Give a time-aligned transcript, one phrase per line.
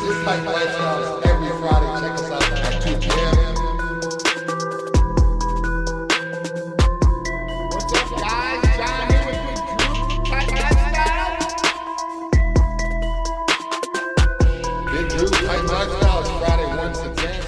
[0.00, 2.00] This is Titan Lifestyles every Friday.
[2.00, 3.34] Check us out at 2 p.m.
[7.72, 8.62] What's up, guys?
[8.76, 9.40] John here with
[10.28, 11.38] Titan Lifestyle.
[14.92, 17.42] Big Drew, Titan Lifestyles Friday once again.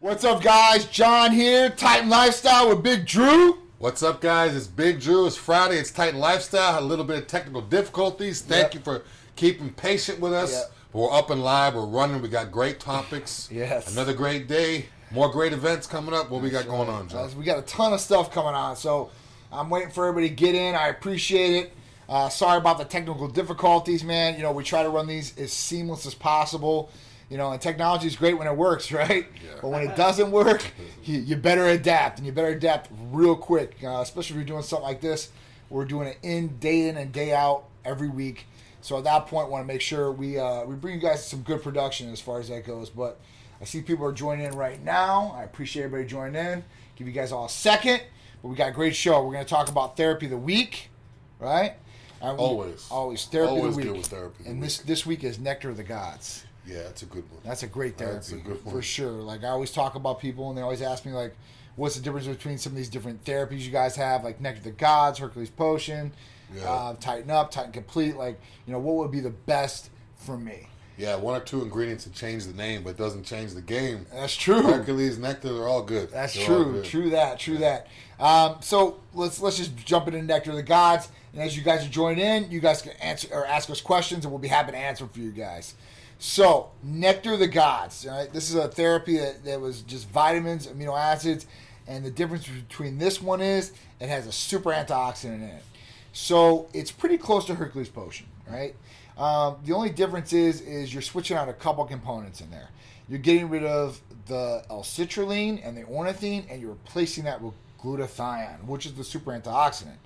[0.00, 0.84] What's up, guys?
[0.86, 3.58] John here, Titan Lifestyle with Big Drew.
[3.78, 4.54] What's up, guys?
[4.54, 5.26] It's Big Drew.
[5.26, 5.78] It's Friday.
[5.78, 6.74] It's Titan Lifestyle.
[6.74, 8.40] Had a little bit of technical difficulties.
[8.42, 8.74] Thank Yep.
[8.74, 9.02] you for
[9.34, 10.52] keeping patient with us.
[10.52, 10.72] Yep.
[10.92, 11.74] But we're up and live.
[11.74, 12.20] We're running.
[12.20, 13.48] We got great topics.
[13.62, 13.92] Yes.
[13.92, 14.86] Another great day.
[15.10, 16.30] More great events coming up.
[16.30, 17.30] What we got going on, John?
[17.36, 19.10] we got a ton of stuff coming on, so
[19.52, 20.74] I'm waiting for everybody to get in.
[20.74, 21.72] I appreciate it.
[22.08, 24.36] Uh, sorry about the technical difficulties, man.
[24.36, 26.90] You know, we try to run these as seamless as possible.
[27.30, 29.26] You know, and technology is great when it works, right?
[29.34, 29.50] Yeah.
[29.60, 30.64] But when it doesn't work,
[31.04, 33.76] you, you better adapt, and you better adapt real quick.
[33.82, 35.30] Uh, especially if you're doing something like this.
[35.70, 38.46] We're doing it in day in and day out every week.
[38.82, 41.40] So at that point, want to make sure we uh, we bring you guys some
[41.42, 42.90] good production as far as that goes.
[42.90, 43.20] But
[43.60, 45.32] I see people are joining in right now.
[45.36, 46.64] I appreciate everybody joining in.
[46.96, 48.02] Give you guys all a second.
[48.42, 49.24] But we got a great show.
[49.24, 50.90] We're going to talk about therapy of the week,
[51.38, 51.74] right?
[52.20, 52.86] And we- Always.
[52.90, 53.96] always therapy Always of the week.
[53.98, 56.44] with therapy and this this week is nectar of the gods.
[56.66, 57.40] Yeah, that's a good one.
[57.44, 58.74] That's a great therapy That's a good one.
[58.74, 59.10] for sure.
[59.12, 61.34] Like I always talk about people, and they always ask me like,
[61.76, 64.64] "What's the difference between some of these different therapies you guys have, like Nectar of
[64.64, 66.12] the Gods, Hercules Potion,
[66.54, 66.70] Yeah.
[66.70, 68.16] uh, Titan Up, Titan Complete?
[68.16, 72.04] Like, you know, what would be the best for me?" Yeah, one or two ingredients
[72.04, 74.06] to change the name, but it doesn't change the game.
[74.12, 74.62] That's true.
[74.62, 76.10] Hercules, Nectar, they're all good.
[76.10, 76.72] That's They're true.
[76.74, 76.84] good.
[76.84, 77.38] True that.
[77.38, 77.88] True that.
[78.20, 81.84] Um, so let's let's just jump into Nectar of the Gods, and as you guys
[81.84, 84.72] are joining in, you guys can answer or ask us questions, and we'll be happy
[84.72, 85.74] to answer for you guys.
[86.18, 88.06] So Nectar of the Gods.
[88.06, 91.46] All right, this is a therapy that, that was just vitamins, amino acids,
[91.88, 95.64] and the difference between this one is it has a super antioxidant in it.
[96.12, 98.74] So it's pretty close to Hercules Potion, right?
[99.16, 102.68] Um, the only difference is is you're switching out a couple components in there.
[103.08, 108.64] You're getting rid of the L-citrulline and the ornithine, and you're replacing that with glutathione,
[108.64, 109.96] which is the super antioxidant.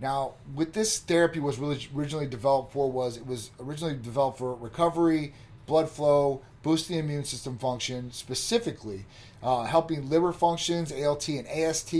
[0.00, 4.54] Now, what this therapy was really originally developed for was it was originally developed for
[4.54, 5.32] recovery,
[5.66, 9.04] blood flow, boosting immune system function, specifically
[9.42, 11.92] uh, helping liver functions, ALT and AST.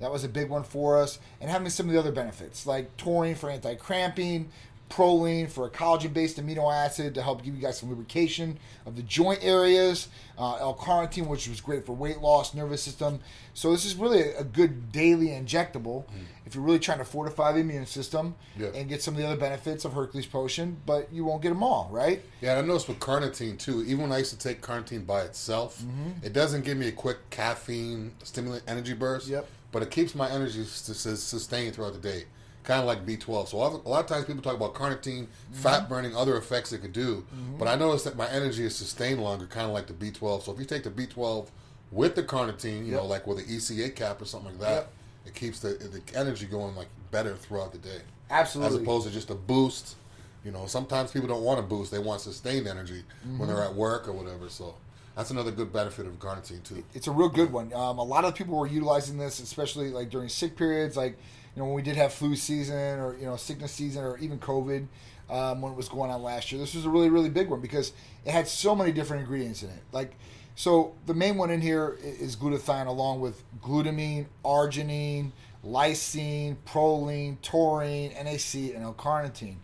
[0.00, 2.96] That was a big one for us, and having some of the other benefits like
[2.96, 4.50] taurine for anti-cramping,
[4.92, 9.02] proline for a collagen-based amino acid to help give you guys some lubrication of the
[9.02, 10.08] joint areas,
[10.38, 13.20] uh, L-carnitine, which was great for weight loss, nervous system.
[13.54, 16.04] So this is really a, a good daily injectable
[16.44, 18.68] if you're really trying to fortify the immune system Yeah.
[18.74, 21.62] and get some of the other benefits of Hercules Potion, but you won't get them
[21.62, 22.22] all, right?
[22.42, 23.82] Yeah, and I noticed with carnitine too.
[23.84, 26.26] Even when I used to take carnitine by itself, Mm-hmm.
[26.26, 29.28] it doesn't give me a quick caffeine stimulant energy burst.
[29.28, 29.46] Yep.
[29.72, 32.24] But it keeps my energy sustained throughout the day,
[32.64, 33.48] kind of like B12.
[33.48, 35.54] So a lot, of, a lot of times people talk about carnitine, Mm-hmm.
[35.54, 37.24] fat burning, other effects it could do.
[37.58, 40.42] But I noticed that my energy is sustained longer, kind of like the B12.
[40.44, 41.48] So if you take the B12
[41.90, 44.92] with the carnitine, you know, like with an ECA cap or something like that, Yep.
[45.26, 48.00] it keeps the the energy going like better throughout the day
[48.30, 48.76] Absolutely.
[48.76, 49.96] as opposed to just a boost.
[50.44, 53.02] You know, sometimes people don't want a boost; they want sustained energy
[53.36, 54.48] when they're at work or whatever.
[54.48, 54.74] So
[55.14, 56.82] that's another good benefit of carnitine too.
[56.94, 57.72] it's a real good one.
[57.74, 61.16] Um, a lot of people were utilizing this, especially like during sick periods, like
[61.54, 64.38] you know when we did have flu season or you know sickness season or even
[64.38, 64.86] COVID
[65.30, 66.60] um, when it was going on last year.
[66.60, 67.92] This was a really really big one because
[68.24, 69.82] it had so many different ingredients in it.
[69.92, 70.14] Like
[70.54, 75.32] so, the main one in here is glutathione, along with glutamine, arginine,
[75.64, 79.56] lysine, proline, taurine, NAC, and L-carnitine.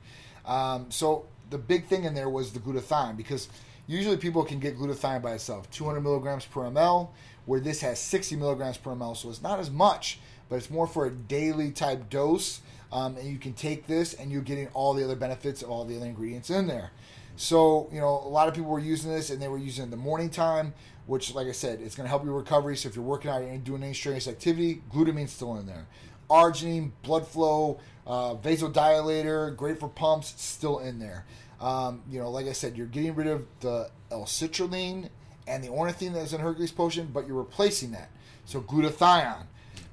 [0.47, 3.49] Um, so the big thing in there was the glutathione because
[3.87, 7.11] usually people can get glutathione by itself, 200 milligrams per ml,
[7.45, 10.87] where this has 60 milligrams per ml, so it's not as much, but it's more
[10.87, 12.61] for a daily type dose.
[12.91, 15.85] Um, and you can take this, and you're getting all the other benefits of all
[15.85, 16.91] the other ingredients in there.
[17.37, 19.85] So you know, a lot of people were using this, and they were using it
[19.87, 20.73] in the morning time,
[21.07, 22.77] which, like I said, it's going to help your recovery.
[22.77, 25.87] So if you're working out and doing any strenuous activity, glutamine's still in there.
[26.31, 31.25] Arginine, blood flow, uh, vasodilator, great for pumps, still in there.
[31.61, 35.09] Um, you know, like I said, you're getting rid of the L-citrulline
[35.47, 38.11] and the ornithine that's in Hercules Potion, but you're replacing that.
[38.45, 39.47] So glutathione.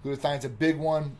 [0.05, 1.15] Glutathione's a big one.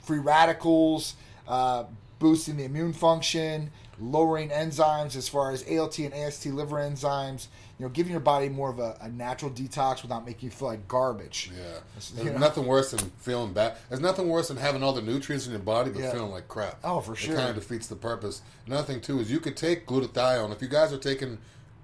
[0.00, 1.14] Free radicals,
[1.48, 1.84] uh,
[2.18, 3.70] boosting the immune function,
[4.00, 7.48] lowering enzymes as far as ALT and AST liver enzymes.
[7.78, 10.68] You know, giving your body more of a, a natural detox without making you feel
[10.68, 11.50] like garbage.
[11.56, 12.38] Yeah, there's you know.
[12.38, 13.76] nothing worse than feeling bad.
[13.88, 16.10] There's nothing worse than having all the nutrients in your body but Yeah.
[16.12, 16.78] feeling like crap.
[16.82, 17.34] Oh, for sure.
[17.34, 18.42] It kind of defeats the purpose.
[18.66, 21.38] Another thing too is you could take glutathione if you guys are taking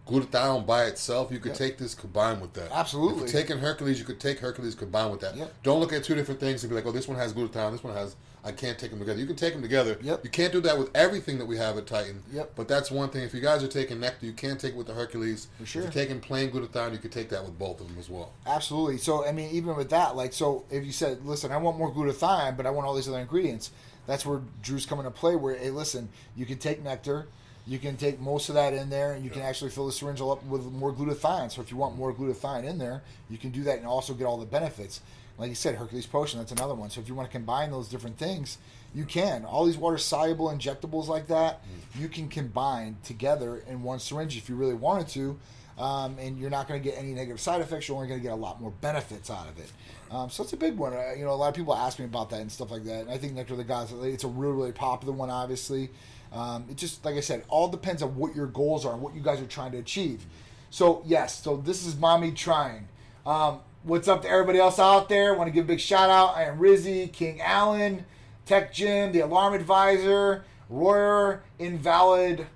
[0.06, 1.30] glutathione by itself.
[1.32, 1.58] You could Yep.
[1.58, 2.70] take this combined with that.
[2.70, 3.24] Absolutely.
[3.24, 5.36] If you're taking Hercules, you could take Hercules combined with that.
[5.36, 5.54] Yep.
[5.62, 7.84] Don't look at two different things and be like, oh, this one has glutathione, this
[7.84, 8.16] one has.
[8.46, 9.18] I can't take them together.
[9.18, 9.96] You can take them together.
[10.02, 10.22] Yep.
[10.22, 12.22] You can't do that with everything that we have at Titan.
[12.30, 12.52] Yep.
[12.56, 13.22] But that's one thing.
[13.22, 15.46] If you guys are taking nectar, you can take it with the Hercules.
[15.58, 15.82] For sure.
[15.84, 18.32] If you're taking plain glutathione, you could take that with both of them as well.
[18.46, 18.98] Absolutely.
[18.98, 21.90] So I mean, even with that, like, so if you said, "Listen, I want more
[21.90, 23.70] glutathione, but I want all these other ingredients,"
[24.06, 25.36] that's where Drew's coming to play.
[25.36, 27.28] Where, hey, listen, you can take nectar,
[27.66, 30.20] you can take most of that in there, and you can actually fill the syringe
[30.20, 31.50] up with more glutathione.
[31.50, 34.26] So if you want more glutathione in there, you can do that and also get
[34.26, 35.00] all the benefits.
[35.38, 36.90] Like you said, Hercules Potion, that's another one.
[36.90, 38.58] So if you want to combine those different things,
[38.94, 39.44] you can.
[39.44, 41.60] All these water soluble injectables like that,
[41.98, 45.38] you can combine together in one syringe if you really wanted to.
[45.76, 47.88] Um, and you're not going to get any negative side effects.
[47.88, 49.72] You're only going to get a lot more benefits out of it.
[50.08, 50.92] Um, so it's a big one.
[50.92, 53.00] Uh, you know, a lot of people ask me about that and stuff like that.
[53.00, 55.90] And I think Nectar of the Gods, it's a really, really popular one, obviously.
[56.34, 59.14] Um, it just, like I said, all depends on what your goals are and what
[59.14, 60.26] you guys are trying to achieve.
[60.70, 62.88] So, yes, so this is Mommy Trying.
[63.24, 65.34] Um, what's up to everybody else out there?
[65.34, 66.36] want to give a big shout out.
[66.36, 68.04] I am Rizzy, King Allen,
[68.46, 72.46] Tech Jim, the Alarm Advisor, Royer, Invalid,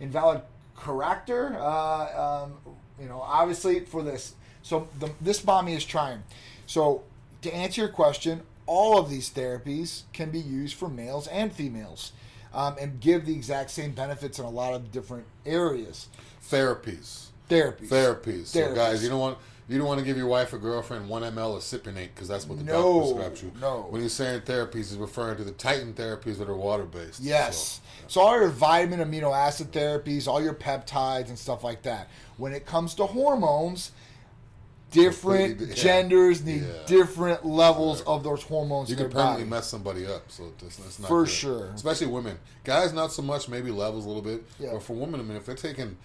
[0.00, 0.42] Invalid
[0.76, 1.56] Character.
[1.58, 4.34] Uh, um, you know, obviously for this.
[4.62, 6.22] So the, this mommy is trying.
[6.66, 7.02] So
[7.42, 12.12] to answer your question, all of these therapies can be used for males and females,
[12.54, 16.08] um, and give the exact same benefits in a lot of different areas.
[16.48, 17.26] Therapies.
[17.48, 17.88] Therapies.
[17.88, 18.46] Therapies.
[18.46, 18.74] So, Therapies.
[18.74, 19.38] guys, you don't want
[19.68, 22.46] you don't want to give your wife or girlfriend one ml of Cypionate because that's
[22.46, 23.52] what the No, doctor prescribes you.
[23.60, 23.86] no.
[23.88, 27.20] When he's saying therapies, he's referring to the Titan therapies that are water based.
[27.20, 27.80] Yes.
[28.08, 32.08] So all your vitamin, amino acid therapies, all your peptides and stuff like that.
[32.36, 33.92] When it comes to hormones,
[34.92, 35.74] different yeah.
[35.74, 36.68] genders need Yeah.
[36.86, 41.08] different levels of those hormones You can permanently mess somebody up, so that's, that's not
[41.08, 41.30] For good.
[41.30, 41.66] sure.
[41.74, 43.48] Especially women, guys, not so much.
[43.48, 44.70] Maybe levels a little bit, Yeah.
[44.72, 45.96] but for women, I mean, if they're taking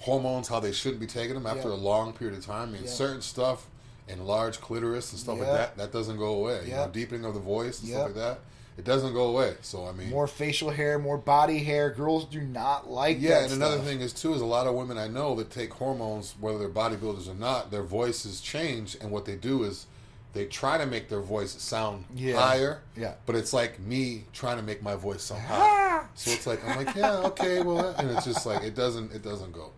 [0.00, 2.86] hormones how they shouldn't be taking them after a long period of time, I mean,
[2.86, 3.66] certain stuff,
[4.08, 6.62] enlarged clitoris and stuff like that, that doesn't go away.
[6.64, 6.84] You Yeah.
[6.86, 8.38] know, deepening of the voice and stuff like that,
[8.78, 9.54] it doesn't go away.
[9.62, 11.90] So I mean, More facial hair, more body hair.
[11.90, 14.98] Girls do not like Yeah, and another thing is too is a lot of women
[14.98, 19.24] I know that take hormones, whether they're bodybuilders or not, their voices change, and what
[19.24, 19.86] they do is
[20.32, 22.36] they try to make their voice sound Yeah.
[22.38, 22.82] higher.
[22.96, 23.14] Yeah.
[23.24, 25.56] But it's like me trying to make my voice sound high.
[25.58, 26.06] Ah.
[26.14, 29.22] so it's like I'm like, yeah, okay, well, and it's just like it doesn't, it
[29.22, 29.70] doesn't go.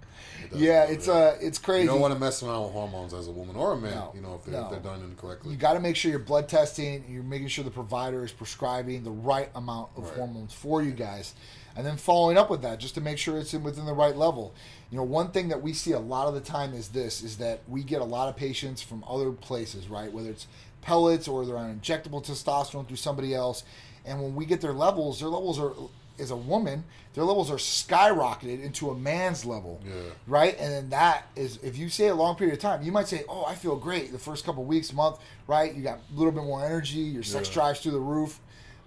[0.44, 1.82] It Yeah, it's uh, it's crazy.
[1.84, 4.12] You don't want to mess around with hormones as a woman or a man, No,
[4.14, 4.64] you know, if they're, no.
[4.66, 5.50] if they're done incorrectly.
[5.52, 7.04] you got to make sure you're blood testing.
[7.08, 10.14] You're making sure the provider is prescribing the right amount of Right.
[10.14, 11.34] hormones for you guys,
[11.76, 14.16] and then following up with that just to make sure it's in, within the right
[14.16, 14.54] level.
[14.90, 17.36] You know, one thing that we see a lot of the time is this: is
[17.38, 20.12] that we get a lot of patients from other places, right?
[20.12, 20.46] Whether it's
[20.80, 23.64] pellets or they're on injectable testosterone through somebody else,
[24.06, 25.72] and when we get their levels, their levels are
[26.18, 26.84] as a woman,
[27.14, 29.92] their levels are skyrocketed into a man's level Yeah.
[30.26, 30.56] right?
[30.58, 33.24] And then that is if you say a long period of time, you might say,
[33.28, 35.74] "Oh, I feel great the first couple weeks, month, right?
[35.74, 37.54] You got a little bit more energy, your sex Yeah.
[37.54, 38.40] drives through the roof."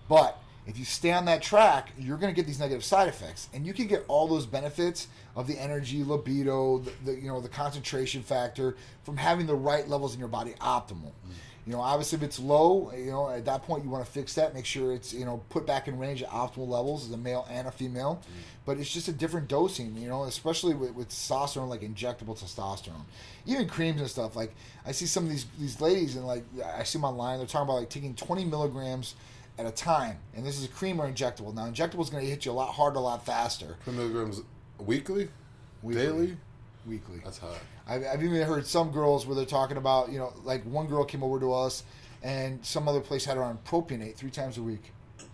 [0.08, 0.38] But
[0.68, 3.66] if you stay on that track, you're going to get these negative side effects, and
[3.66, 7.50] you can get all those benefits of the energy, libido, the, the you know the
[7.50, 11.12] concentration factor from having the right levels in your body optimal.
[11.28, 11.32] Mm.
[11.66, 14.34] You know, obviously, if it's low, you know, at that point you want to fix
[14.34, 14.54] that.
[14.56, 17.48] Make sure it's you know put back in range at optimal levels as a male
[17.52, 18.22] and a female.
[18.24, 18.42] Mm.
[18.66, 23.06] But it's just a different dosing, you know, especially with, with testosterone, like injectable testosterone,
[23.46, 24.36] even creams and stuff.
[24.36, 24.54] Like
[24.86, 26.44] I see some of these these ladies and like
[26.76, 27.38] I see them online.
[27.38, 29.16] They're talking about like taking 20 milligrams
[29.60, 31.54] at a time, and this is a cream or injectable.
[31.54, 33.78] Now, injectable is going to hit you a lot harder, a lot faster.
[33.84, 34.42] Twenty milligrams
[34.80, 35.30] weekly,
[35.84, 36.02] Weekly.
[36.04, 36.38] daily.
[36.88, 37.22] Weekly.
[37.24, 37.58] That's high.
[37.92, 41.04] I've, I've even heard some girls where they're talking about, you know, like one girl
[41.06, 41.84] came over to us
[42.24, 44.92] and some other place had her on propionate three times a week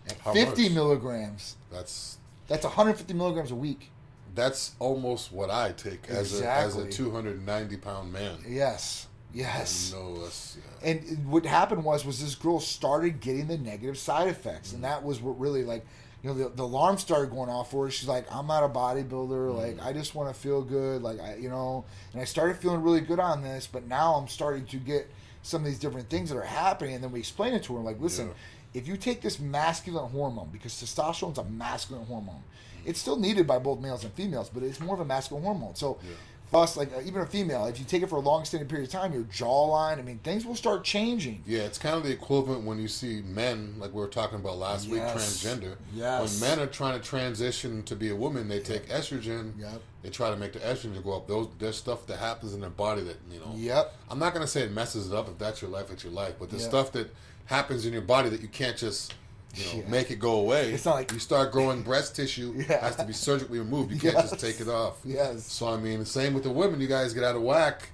[0.09, 0.71] at How 50 much?
[0.73, 1.55] milligrams.
[1.71, 3.91] That's That's 150 milligrams a week.
[4.35, 8.37] that's almost what I take as a as a 290 pound man.
[8.47, 9.07] Yes.
[9.33, 9.91] Yes.
[9.93, 10.89] No, that's yeah.
[10.89, 15.03] And what happened was was this girl started getting the negative side effects, and that
[15.03, 15.85] was what really like,
[16.23, 17.91] you know, the, the alarm started going off for her.
[17.91, 19.51] She's like, I'm not a bodybuilder.
[19.51, 19.57] Mm.
[19.57, 21.01] Like, I just want to feel good.
[21.01, 24.27] Like, I, you know, and I started feeling really good on this, but now I'm
[24.27, 25.09] starting to get
[25.43, 26.95] some of these different things that are happening.
[26.95, 28.81] And then we explain it to her, like, listen, Yeah.
[28.81, 32.81] if you take this masculine hormone, because testosterone's a masculine hormone, mm.
[32.89, 35.75] it's still needed by both males and females, but it's more of a masculine hormone.
[35.75, 35.97] So.
[36.03, 36.15] Yeah.
[36.53, 38.85] Us, like uh, even a female, if you take it for a long extended period
[38.87, 41.43] of time, your jawline, I mean, things will start changing.
[41.45, 44.57] Yeah, it's kind of the equivalent when you see men, like we were talking about
[44.57, 45.75] last week, transgender.
[45.93, 46.39] Yes.
[46.41, 49.51] When men are trying to transition to be a woman, they take estrogen.
[49.59, 49.81] Yep.
[50.03, 51.27] They try to make the estrogen go up.
[51.27, 53.51] Those there's stuff that happens in their body that you know.
[53.55, 53.93] Yep.
[54.09, 55.27] I'm not gonna say it messes it up.
[55.27, 56.35] If that's your life, it's your life.
[56.39, 56.67] But the Yeah.
[56.69, 57.13] stuff that
[57.47, 59.13] happens in your body that you can't just
[59.57, 59.89] you know, Yeah.
[59.89, 60.71] make it go away.
[60.73, 62.81] It's not like- you start growing breast tissue Yeah.
[62.81, 63.91] has to be surgically removed.
[63.91, 64.97] You can't just take it off.
[65.03, 65.51] Yes.
[65.51, 66.79] So I mean, the same with the women.
[66.81, 67.89] You guys get out of whack.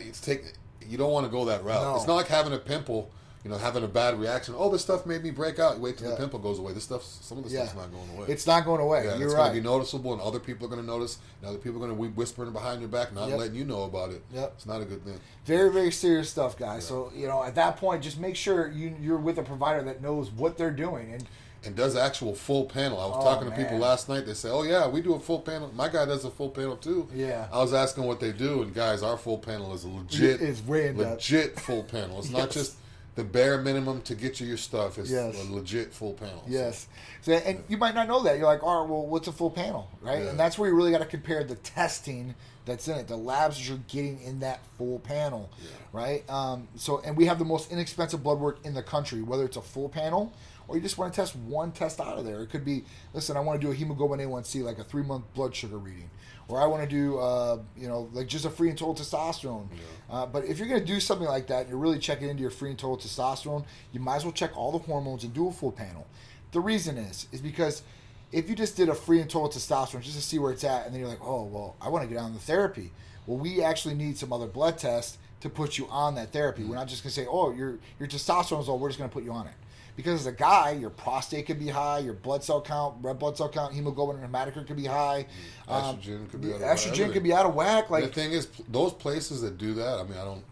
[0.00, 0.52] It's take.
[0.86, 1.82] You don't want to go that route.
[1.82, 1.96] No.
[1.96, 3.10] It's not like having a pimple.
[3.44, 4.54] You know, having a bad reaction.
[4.56, 5.76] Oh, this stuff made me break out.
[5.76, 6.14] You wait till Yeah.
[6.14, 6.72] the pimple goes away.
[6.72, 7.64] This stuff, some of this Yeah.
[7.66, 8.26] stuff's not going away.
[8.32, 9.04] It's not going away.
[9.04, 9.40] yeah, You're it's right.
[9.50, 11.86] going to be noticeable, and other people are going to notice, and other people are
[11.86, 13.38] going to be whispering behind your back, not Yep.
[13.38, 14.22] letting you know about it.
[14.32, 14.52] Yep.
[14.56, 15.20] It's not a good thing.
[15.44, 16.86] Very, very serious stuff, guys.
[16.86, 20.00] So you know, at that point, just make sure you you're with a provider that
[20.00, 21.12] knows what they're doing.
[21.12, 21.24] And
[21.66, 23.00] and does actual full panel.
[23.00, 24.26] I was Oh, talking to people last night.
[24.26, 26.76] They say, "Oh yeah, we do a full panel." My guy does a full panel
[26.76, 27.08] too.
[27.14, 27.46] Yeah.
[27.52, 30.62] I was asking what they do, and guys, our full panel is a legit, It's
[30.66, 32.18] way legit full panel.
[32.20, 32.74] It's not just
[33.14, 34.98] the bare minimum to get you your stuff.
[34.98, 35.36] is Yes.
[35.40, 36.42] a legit full panel.
[36.46, 36.86] So, Yes.
[37.22, 38.36] So, and you might not know that.
[38.38, 40.22] You're like, all right, well, what's a full panel, right?
[40.22, 40.30] Yeah.
[40.30, 43.56] And that's where you really got to compare the testing that's in it, the labs
[43.58, 45.50] that you're getting in that full panel,
[45.92, 46.28] right?
[46.30, 49.56] Um, so, and we have the most inexpensive blood work in the country, whether it's
[49.56, 50.32] a full panel
[50.66, 52.40] or you just want to test one test out of there.
[52.40, 55.24] It could be, listen, I want to do a hemoglobin A1C, like a three month
[55.34, 56.08] blood sugar reading.
[56.48, 59.68] Or I want to do, uh, you know, like just a free and total testosterone.
[60.10, 62.50] Uh, but if you're going to do something like that, you're really checking into your
[62.50, 63.64] free and total testosterone.
[63.92, 66.06] You might as well check all the hormones and do a full panel.
[66.52, 67.82] The reason is, is because
[68.30, 70.84] if you just did a free and total testosterone just to see where it's at,
[70.84, 72.92] and then you're like, oh, well, I want to get on the therapy.
[73.26, 76.64] Well, we actually need some other blood tests to put you on that therapy.
[76.64, 78.76] We're not just going to say, oh, your your testosterone is low.
[78.76, 79.54] We're just going to put you on it.
[79.96, 83.36] Because as a guy, your prostate could be high, your blood cell count, red blood
[83.36, 85.26] cell count, hemoglobin and hematocrit could be high.
[85.68, 87.12] Um, Estrogen could be out of estrogen whack.
[87.12, 87.90] could be out of whack.
[87.90, 90.42] Like the thing is, those places that do that, I mean, I don't.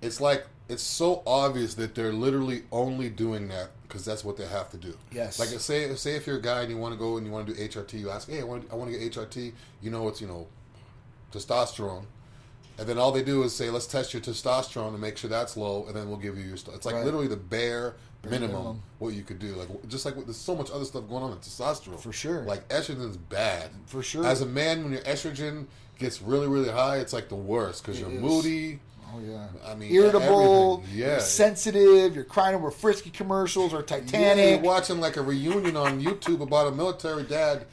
[0.00, 4.46] It's like it's so obvious that they're literally only doing that because that's what they
[4.46, 4.94] have to do.
[5.12, 5.38] Yes.
[5.38, 7.46] Like say, say if you're a guy and you want to go and you want
[7.48, 9.52] to do HRT, you ask, hey, I want, I want to get HRT.
[9.82, 10.46] You know, it's you know,
[11.32, 12.04] testosterone,
[12.78, 15.56] and then all they do is say, let's test your testosterone and make sure that's
[15.56, 16.56] low, and then we'll give you your.
[16.56, 16.74] St-.
[16.76, 17.04] It's like Right.
[17.04, 17.96] literally the bare.
[18.22, 18.82] Minimum, minimum.
[18.98, 21.40] what you could do, like just like there's so much other stuff going on with
[21.40, 21.98] testosterone.
[22.00, 22.42] For sure.
[22.42, 23.70] like estrogen's bad.
[23.86, 24.26] For sure.
[24.26, 25.66] As a man, when your estrogen
[25.98, 28.20] gets really, really high, it's like the worst because you're is.
[28.20, 28.80] moody.
[29.12, 29.48] Oh yeah.
[29.66, 30.98] I mean, irritable, everything.
[31.00, 31.06] Yeah.
[31.12, 34.62] you're sensitive, you're crying over frisky commercials or Yeah, Titanic.
[34.62, 37.64] you're watching like a reunion on YouTube about a military dad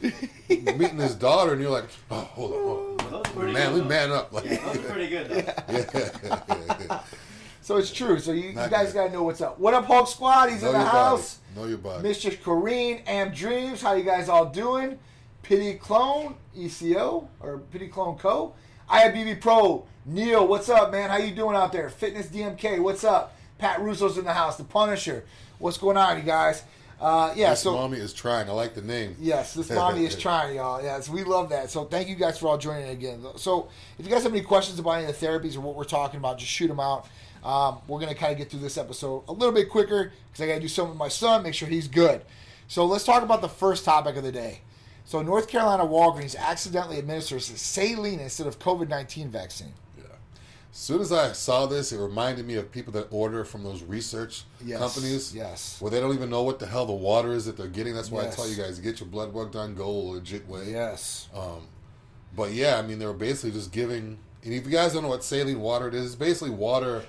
[0.50, 3.54] meeting his daughter, and you're like, "Oh, hold on, hold on.
[3.54, 7.00] man, good, we man up." Like, Yeah, those are pretty good though.
[7.68, 8.18] So it's true.
[8.18, 9.60] So you, you guys gotta know what's up.
[9.60, 10.52] What up, Hulk Squad?
[10.52, 11.40] He's know in the house.
[11.54, 11.60] body.
[11.60, 12.08] Know your body.
[12.08, 12.32] Mr.
[12.32, 13.82] Corrine, Am Dreams.
[13.82, 14.98] How you guys all doing?
[15.44, 18.54] Pity Clone, ECO or Pity Clone Co.
[18.90, 20.48] IFBB Pro, Neil.
[20.48, 21.10] What's up, man?
[21.10, 21.90] How you doing out there?
[21.90, 22.82] Fitness DMK.
[22.82, 23.36] What's up?
[23.58, 24.56] Pat Russo's in the house.
[24.56, 25.26] The Punisher.
[25.60, 26.64] What's going on, you guys?
[27.02, 27.50] Uh, yeah.
[27.50, 28.50] This so mommy is trying.
[28.50, 29.18] I like the name.
[29.20, 30.82] Yes, this mommy is trying, y'all.
[30.82, 31.70] Yes, we love that.
[31.70, 33.26] So thank you guys for all joining again.
[33.36, 33.68] So
[34.00, 36.18] if you guys have any questions about any of the therapies or what we're talking
[36.18, 37.08] about, just shoot them out.
[37.44, 40.48] Um, we're gonna kind of get through this episode a little bit quicker because I
[40.48, 42.22] gotta do something with my son, make sure he's good.
[42.68, 44.62] So let's talk about the first topic of the day.
[45.06, 49.74] So North Carolina Walgreens accidentally administers saline instead of COVID nineteen vaccine.
[49.98, 50.04] Yeah.
[50.72, 53.84] As soon as I saw this, it reminded me of people that order from those
[53.84, 55.34] research Yes, companies.
[55.34, 55.78] yes.
[55.80, 57.94] Where they don't even know what the hell the water is that they're getting.
[57.96, 58.34] That's why Yes.
[58.34, 60.72] I tell you guys, get your blood work done, go a legit way.
[60.72, 61.30] Yes.
[61.34, 61.68] Um,
[62.36, 64.18] but yeah, I mean, they were basically just giving.
[64.44, 67.06] And if you guys don't know what saline water it is, it's basically water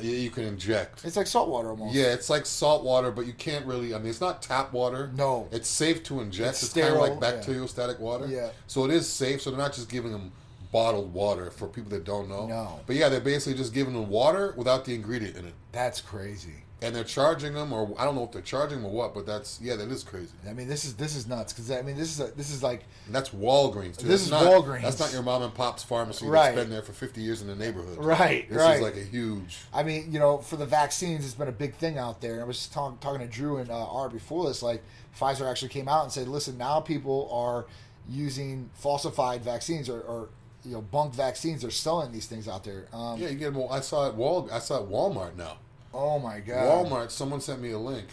[0.00, 1.04] you can inject.
[1.04, 1.94] It's like salt water almost.
[1.94, 3.94] Yeah, it's like salt water, but you can't really.
[3.94, 5.10] I mean, it's not tap water.
[5.14, 5.48] No.
[5.52, 6.50] it's safe to inject.
[6.50, 8.26] It's It's, kind of like bacteriostatic water.
[8.26, 8.50] Yeah.
[8.66, 9.42] so it is safe.
[9.42, 10.32] So they're not just giving them
[10.72, 12.46] bottled water for people that don't know.
[12.46, 12.80] No.
[12.86, 16.64] but yeah, they're basically just giving them water without the ingredient in it, That's crazy.
[16.80, 19.26] And they're charging them, or I don't know if they're charging them or what, but
[19.26, 20.30] that's yeah, that is crazy.
[20.48, 22.62] I mean, this is this is nuts because I mean, this is a, this is
[22.62, 24.06] like And that's Walgreens too.
[24.06, 24.82] This That's is not, Walgreens.
[24.82, 26.54] That's not your mom and pop's pharmacy Right.
[26.54, 27.98] that's been there for fifty years in the neighborhood.
[27.98, 28.76] Right, This right.
[28.76, 29.58] is like a huge.
[29.74, 32.40] I mean, you know, for the vaccines, it's been a big thing out there.
[32.40, 34.62] I was just talking to Drew and uh, Art before this.
[34.62, 34.82] Like,
[35.18, 37.66] Pfizer actually came out and said, "Listen, now people are
[38.08, 40.28] using falsified vaccines or, or
[40.64, 41.62] you know, bunk vaccines.
[41.62, 43.64] They're selling these things out there." Um, Yeah, you get them.
[43.70, 44.14] I saw it.
[44.14, 44.48] Wal.
[44.52, 45.56] I saw it Walmart now.
[45.94, 46.86] Oh my god.
[46.86, 47.10] Walmart.
[47.10, 48.06] Someone sent me a link.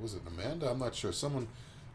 [0.00, 0.70] Was it Amanda?
[0.70, 1.12] I'm not sure.
[1.12, 1.46] Someone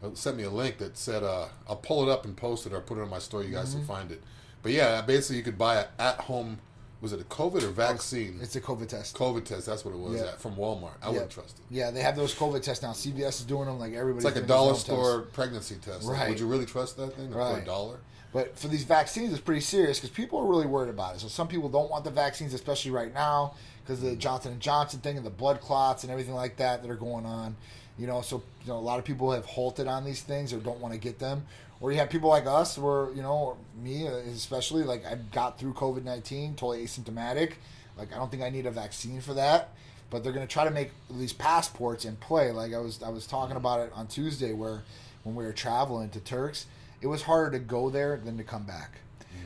[0.02, 2.72] uh, sent me a link that said, uh, "I'll pull it up and post it,
[2.72, 3.42] or put it on my store.
[3.42, 3.78] You guys Mm-hmm.
[3.78, 4.22] can find it."
[4.62, 6.58] But yeah, basically, you could buy an at-home.
[7.02, 8.38] Was it a COVID or vaccine?
[8.40, 9.14] It's a COVID test.
[9.16, 9.66] COVID test.
[9.66, 10.28] That's what it was Yeah.
[10.28, 10.92] at, from Walmart.
[11.02, 11.12] I Yeah.
[11.12, 11.64] wouldn't trust it.
[11.70, 12.92] Yeah, they have those COVID tests now.
[12.92, 13.78] CVS is doing them.
[13.78, 14.26] Like everybody.
[14.26, 16.04] It's like a dollar store pregnancy test.
[16.04, 16.28] Like, Right.
[16.30, 17.98] would you really trust that thing for a dollar?
[18.32, 21.20] But for these vaccines, it's pretty serious because people are really worried about it.
[21.20, 23.54] So some people don't want the vaccines, especially right now,
[23.86, 26.82] because of the Johnson and Johnson thing and the blood clots and everything like that
[26.82, 27.56] that are going on.
[27.98, 30.58] You know, so you know a lot of people have halted on these things or
[30.58, 31.46] don't want to get them.
[31.80, 35.58] Or you have people like us, where you know, me uh, especially, like I got
[35.58, 37.52] through COVID nineteen, totally asymptomatic.
[37.98, 39.70] Like I don't think I need a vaccine for that.
[40.10, 42.52] but they're going to try to make these passports in play.
[42.52, 44.82] Like I was I was talking about it on Tuesday, where
[45.24, 46.66] when we were traveling to Turks,
[47.00, 48.98] it was harder to go there than to come back.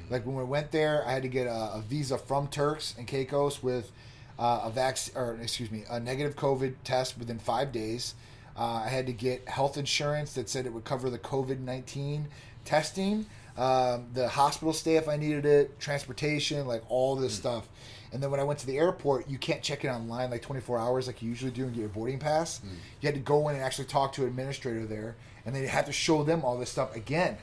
[0.09, 3.07] Like when we went there, I had to get a, a visa from Turks and
[3.07, 3.93] Caicos with
[4.41, 8.15] uh, a vac or excuse me, a negative COVID test within five days.
[8.59, 12.27] Uh, I had to get health insurance that said it would cover the COVID nineteen
[12.65, 17.69] testing, um, the hospital stay if I needed it, transportation, like all this stuff.
[18.13, 20.79] And then when I went to the airport, you can't check it online like 24
[20.79, 22.61] hours like you usually do and get your boarding pass.
[23.01, 25.17] You had to go in and actually talk to an administrator there,
[25.47, 27.37] and then you had to show them all this stuff again.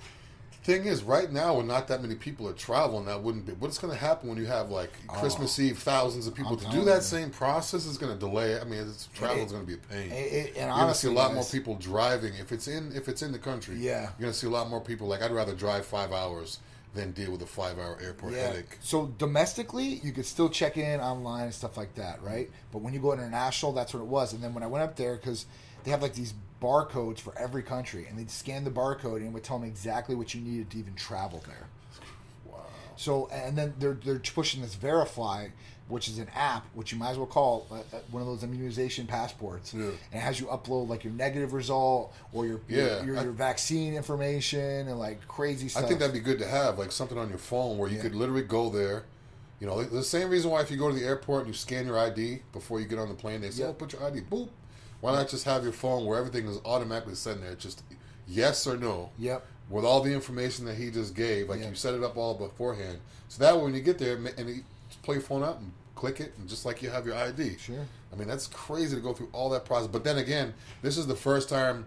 [0.68, 3.54] Thing is, right now, when not that many people are traveling, that wouldn't be.
[3.54, 5.14] What's going to happen when you have like oh.
[5.14, 6.66] Christmas Eve, thousands of people Oh.
[6.66, 7.02] I'm to do that you.
[7.04, 8.52] same process is going to delay.
[8.52, 8.62] it.
[8.62, 10.12] I mean, it's, travel is going to be a pain.
[10.12, 12.68] it- it- and you're going to see honestly, a lot more people driving if it's
[12.68, 13.76] in if it's in the country.
[13.78, 14.02] Yeah.
[14.02, 15.08] you're going to see a lot more people.
[15.08, 16.60] Like I'd rather drive five hours
[16.94, 18.78] than deal with a five hour airport headache.
[18.82, 22.50] So domestically, you could still check in online and stuff like that, right?
[22.74, 24.34] But when you go international, that's what it was.
[24.34, 25.46] And then when I went up there, because
[25.86, 29.32] they have like these barcodes for every country, and they'd scan the barcode and it
[29.34, 31.68] would tell them exactly what you needed to even travel there.
[32.46, 32.66] Wow.
[32.96, 35.52] So and then they're they're pushing this VeriFLY,
[35.88, 38.44] which is an app which you might as well call uh, uh, one of those
[38.44, 39.74] immunization passports.
[39.74, 39.84] Yeah.
[39.84, 43.24] And it has you upload like your negative result or your your, Yeah, your, I-
[43.24, 45.84] your vaccine information and like crazy stuff.
[45.84, 48.02] I think that'd be good to have, like something on your phone where you Yeah.
[48.04, 49.04] could literally go there.
[49.60, 51.88] You know, the same reason why if you go to the airport and you scan
[51.88, 53.70] your ID before you get on the plane, they say, Yeah.
[53.70, 54.50] "Oh, put your ID." Boop.
[55.02, 57.56] Why not just have your phone where everything is automatically sent there?
[57.56, 57.84] Just
[58.28, 59.12] yes or no.
[59.20, 59.46] Yep.
[59.70, 61.70] With all the information that he just gave, like Yeah.
[61.70, 64.64] you set it up all beforehand, so that way when you get there and you
[65.04, 67.58] pull your phone out and click it, and just like you have your ID.
[67.58, 67.86] Sure.
[68.14, 69.88] I mean, that's crazy to go through all that process.
[69.88, 71.86] But then again, this is the first time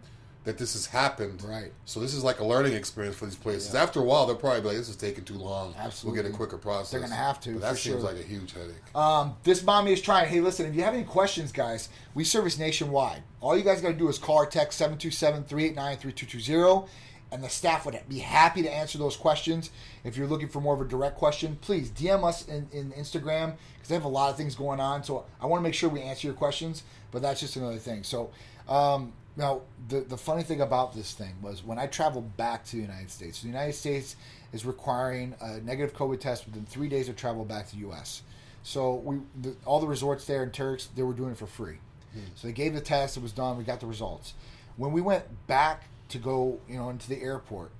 [0.51, 1.43] that this has happened.
[1.45, 1.73] Right.
[1.85, 3.73] So this is like a learning experience for these places.
[3.73, 3.83] Yeah.
[3.85, 5.75] After a while, they'll probably be like, "This is taking too long.
[5.79, 6.21] Absolutely.
[6.21, 8.13] We'll get a quicker process." They're gonna have to, But that seems sure.
[8.13, 8.95] like a huge headache.
[8.97, 10.29] Um, this mommy is trying.
[10.29, 13.23] Hey, listen, if you have any questions, guys, we service nationwide.
[13.41, 16.89] All you guys got to do is call or text 727 389 3220,
[17.31, 19.71] and the staff would be happy to answer those questions.
[20.03, 23.55] If you're looking for more of a direct question, please DM us in, in Instagram
[23.75, 25.05] because they have a lot of things going on.
[25.05, 28.03] So I want to make sure we answer your questions, but that's just another thing.
[28.03, 28.31] So,
[28.69, 32.77] um, now, the, the funny thing about this thing was when I traveled back to
[32.77, 34.17] the United States, the United States
[34.53, 38.23] is requiring a negative COVID test within three days of travel back to the U.S.
[38.63, 41.79] So we the, all the resorts there in Turks they were doing it for free.
[42.13, 42.21] Hmm.
[42.35, 44.35] So they gave the test, it was done, we got the results.
[44.77, 47.71] When we went back to go, you know, into the airport,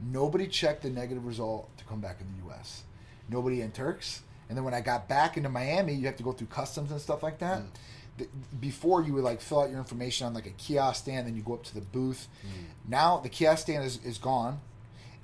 [0.00, 2.82] nobody checked the negative result to come back in the U.S.
[3.30, 4.22] Nobody in Turks.
[4.48, 7.00] And then when I got back into Miami, you have to go through customs and
[7.00, 7.62] stuff like that.
[7.72, 7.80] The-
[8.60, 11.42] Before you would like fill out your information on like a kiosk stand, then you
[11.42, 12.28] go up to the booth.
[12.42, 12.64] Hmm.
[12.88, 14.60] Now the kiosk stand is, is gone.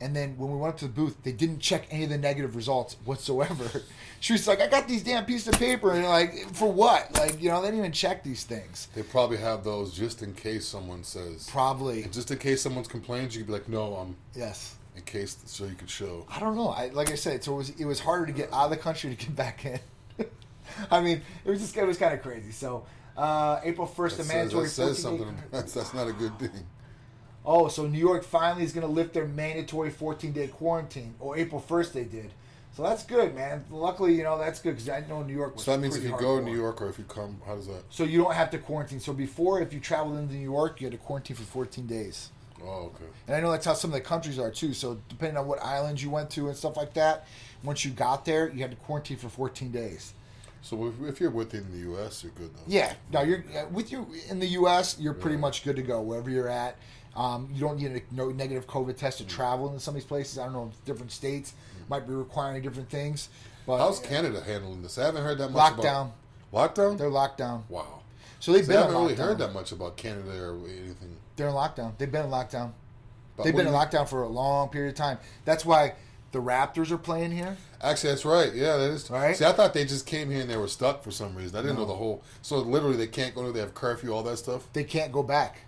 [0.00, 2.18] And then when we went up to the booth, they didn't check any of the
[2.18, 3.82] negative results whatsoever.
[4.20, 7.12] She was like, "I got these damn pieces of paper," and like, for what?
[7.12, 8.88] Like, you know, they didn't even check these things.
[8.94, 11.46] They probably have those just in case someone says.
[11.50, 14.76] Probably, And just in case someone complains, you could be like, "No, I'm." yes.
[14.96, 16.24] In case, so you could show.
[16.30, 16.68] I don't know.
[16.68, 18.78] I like I said, so it was it was harder to get out of the
[18.78, 19.78] country to get back in.
[20.90, 22.52] I mean, it was just it was kind of crazy.
[22.52, 25.44] So uh, April first, That the says, mandatory that says 14 day- something.
[25.50, 26.66] That's, that's not a good thing.
[27.46, 31.14] Oh, so New York finally is going to lift their mandatory 14 day quarantine.
[31.20, 32.32] Or April 1st they did.
[32.74, 33.64] So that's good, man.
[33.70, 36.02] Luckily, you know, that's good because I know New York was So that means if
[36.02, 36.44] you go to.
[36.44, 37.82] New York or if you come, how does that?
[37.90, 38.98] So you don't have to quarantine.
[38.98, 42.30] So before, if you traveled into New York, you had to quarantine for 14 days.
[42.64, 43.04] Oh, okay.
[43.28, 44.72] And I know that's how some of the countries are too.
[44.72, 47.26] So depending on what islands you went to and stuff like that,
[47.62, 50.14] once you got there, you had to quarantine for 14 days.
[50.64, 52.62] So if, if you're within the U.S., you're good though.
[52.66, 52.94] Yeah.
[53.12, 54.96] Now you're with you in the U.S.
[54.98, 55.42] You're pretty Yeah.
[55.42, 56.76] much good to go wherever you're at.
[57.14, 59.28] Um, you don't need a no negative COVID test Mm.
[59.28, 60.38] to travel in some of these places.
[60.38, 60.70] I don't know.
[60.86, 61.52] Different states
[61.90, 63.28] might be requiring different things.
[63.66, 64.96] But How's Canada handling this?
[64.96, 66.10] I haven't heard that much Lockdown.
[66.50, 66.96] about lockdown.
[66.98, 67.64] They're locked down.
[67.68, 68.00] wow.
[68.40, 68.76] So they've been.
[68.78, 69.18] I haven't really lockdown.
[69.18, 71.16] heard that much about Canada or anything.
[71.36, 71.92] They're in lockdown.
[71.98, 72.72] They've been in lockdown.
[73.36, 75.18] But They've been in do lockdown for a long period of time.
[75.44, 75.94] That's why
[76.34, 77.56] the Raptors are playing here.
[77.80, 78.52] Actually, that's right.
[78.52, 79.08] Yeah, that is.
[79.08, 79.36] Right?
[79.36, 81.56] See, I thought they just came here and they were stuck for some reason.
[81.56, 81.82] I didn't No.
[81.82, 82.22] know the whole.
[82.42, 83.50] So literally, they can't go.
[83.52, 84.66] They have curfew, all that stuff.
[84.72, 85.58] They can't go back.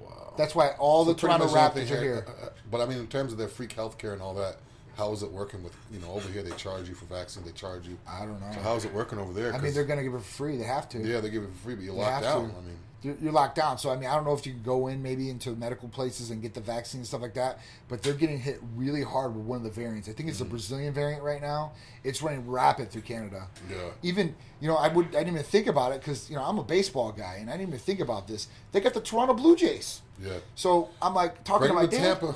[0.00, 0.32] Wow.
[0.38, 2.24] That's why all the So pretty Toronto Raptors are here.
[2.26, 4.56] uh, uh, But I mean, in terms of their free healthcare and all that,
[4.96, 6.42] how is it working with you know over here?
[6.42, 7.44] They charge you for vaccine.
[7.44, 7.98] They charge you.
[8.08, 8.50] I don't know.
[8.54, 9.52] So how is it working over there?
[9.52, 10.56] I mean they're going to give it for free.
[10.56, 10.98] They have to.
[10.98, 12.50] yeah, they give it for free, but you're They locked down.
[12.50, 12.56] to.
[12.56, 13.78] I mean, You're, you're locked down.
[13.78, 16.30] So I mean, I don't know if you can go in maybe into medical places
[16.30, 17.58] and get the vaccine and stuff like that.
[17.88, 20.08] But they're getting hit really hard with one of the variants.
[20.08, 20.52] I think it's the mm-hmm.
[20.52, 21.72] Brazilian variant right now.
[22.04, 23.48] It's running rapid through Canada.
[23.70, 23.90] Yeah.
[24.02, 26.58] Even you know, I would I didn't even think about it because you know I'm
[26.58, 28.48] a baseball guy and I didn't even think about this.
[28.72, 30.02] They got the Toronto Blue Jays.
[30.22, 30.38] yeah.
[30.54, 32.20] So I'm like talking Bring to my dad.
[32.20, 32.34] Tampa.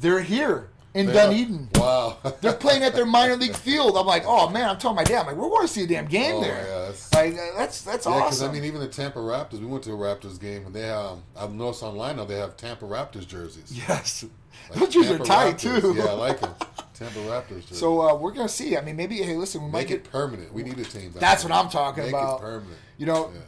[0.00, 0.70] They're here.
[0.94, 1.68] In They Dunedin.
[1.76, 2.16] are- Wow.
[2.40, 3.96] They're playing at their minor league field.
[3.96, 5.86] I'm like, oh man, I'm telling my dad, I'm like, we're going to see a
[5.86, 6.56] damn game Oh, there.
[6.66, 8.50] yeah, that's- like uh, that's that's Yeah, because awesome.
[8.50, 9.60] I mean, even the Tampa Raptors.
[9.60, 11.18] We went to a Raptors game, and they have.
[11.36, 13.70] I've noticed online now they have Tampa Raptors jerseys.
[13.72, 14.24] yes,
[14.70, 15.80] Like those jerseys are tight Raptors.
[15.80, 15.94] too.
[15.96, 16.54] Yeah, I like them.
[16.94, 17.72] Tampa Raptors.
[17.72, 18.76] So uh, we're gonna see.
[18.76, 19.96] I mean, maybe hey, listen, we might make get.
[19.98, 20.52] it permanent.
[20.52, 21.12] We need a team.
[21.14, 22.38] That's what I'm talking Make about.
[22.40, 22.78] It permanent.
[22.96, 23.40] You know, Yeah.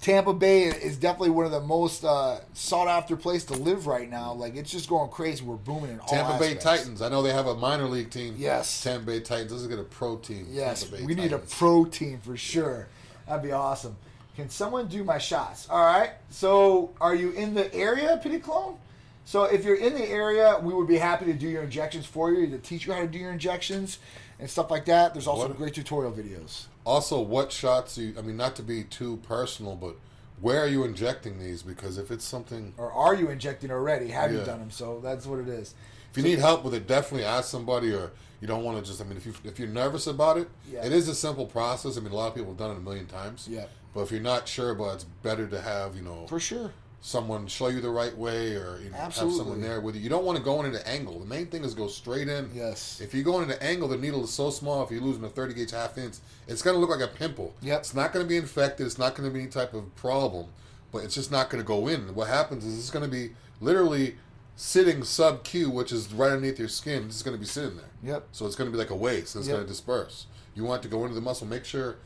[0.00, 4.08] Tampa Bay is definitely one of the most uh, sought after place to live right
[4.08, 4.32] now.
[4.32, 5.44] Like it's just going crazy.
[5.44, 6.64] We're booming in all Tampa Bay aspects.
[6.64, 7.02] Titans.
[7.02, 8.34] I know they have a minor league team.
[8.38, 8.82] Yes.
[8.82, 9.52] Tampa Bay Titans.
[9.52, 10.46] Let's get a pro team.
[10.50, 12.88] Yes, we need a pro team for sure.
[13.26, 13.96] That'd be awesome.
[14.36, 15.68] Can someone do my shots?
[15.68, 16.12] All right.
[16.30, 18.78] So, are you in the area, Pity Clone?
[19.24, 22.32] So, if you're in the area, we would be happy to do your injections for
[22.32, 23.98] you, to teach you how to do your injections
[24.40, 25.12] and stuff like that.
[25.14, 26.64] There's also What- great tutorial videos.
[26.84, 28.14] Also, what shots you?
[28.18, 29.94] I mean, not to be too personal, but
[30.40, 31.62] where are you injecting these?
[31.62, 34.08] Because if it's something, Or are you injecting already?
[34.08, 34.70] Have you done them?
[34.70, 35.74] So that's what it is.
[36.10, 37.92] if you need help with it, definitely ask somebody.
[37.92, 39.00] Or you don't want to just.
[39.00, 40.84] I mean, if you if you're nervous about it, Yeah.
[40.84, 41.96] it is a simple process.
[41.96, 43.46] I mean, a lot of people have done it a million times.
[43.48, 43.66] Yeah.
[43.94, 46.72] But if you're not sure about, it, it's better to have you know For sure.
[47.02, 50.02] Someone show you the right way, or you know, have someone there with you.
[50.02, 51.18] You don't want to go in at an angle.
[51.18, 52.50] The main thing is go straight in.
[52.54, 53.00] Yes.
[53.00, 54.82] If you go in at an angle, the needle is so small.
[54.84, 57.54] If you're losing a 30 gauge half inch, it's going to look like a pimple.
[57.62, 57.78] Yep.
[57.80, 58.86] It's not going to be infected.
[58.86, 60.46] It's not going to be any type of problem,
[60.92, 62.14] but it's just not going to go in.
[62.14, 63.30] What happens is it's going to be
[63.62, 64.16] literally
[64.56, 67.04] sitting sub Q, which is right underneath your skin.
[67.06, 68.12] It's going to be sitting there.
[68.14, 68.28] Yep.
[68.32, 69.36] So it's going to be like a waste.
[69.36, 69.54] It's Yep.
[69.56, 70.26] going to disperse.
[70.54, 71.46] You want to go into the muscle.
[71.46, 71.96] Make sure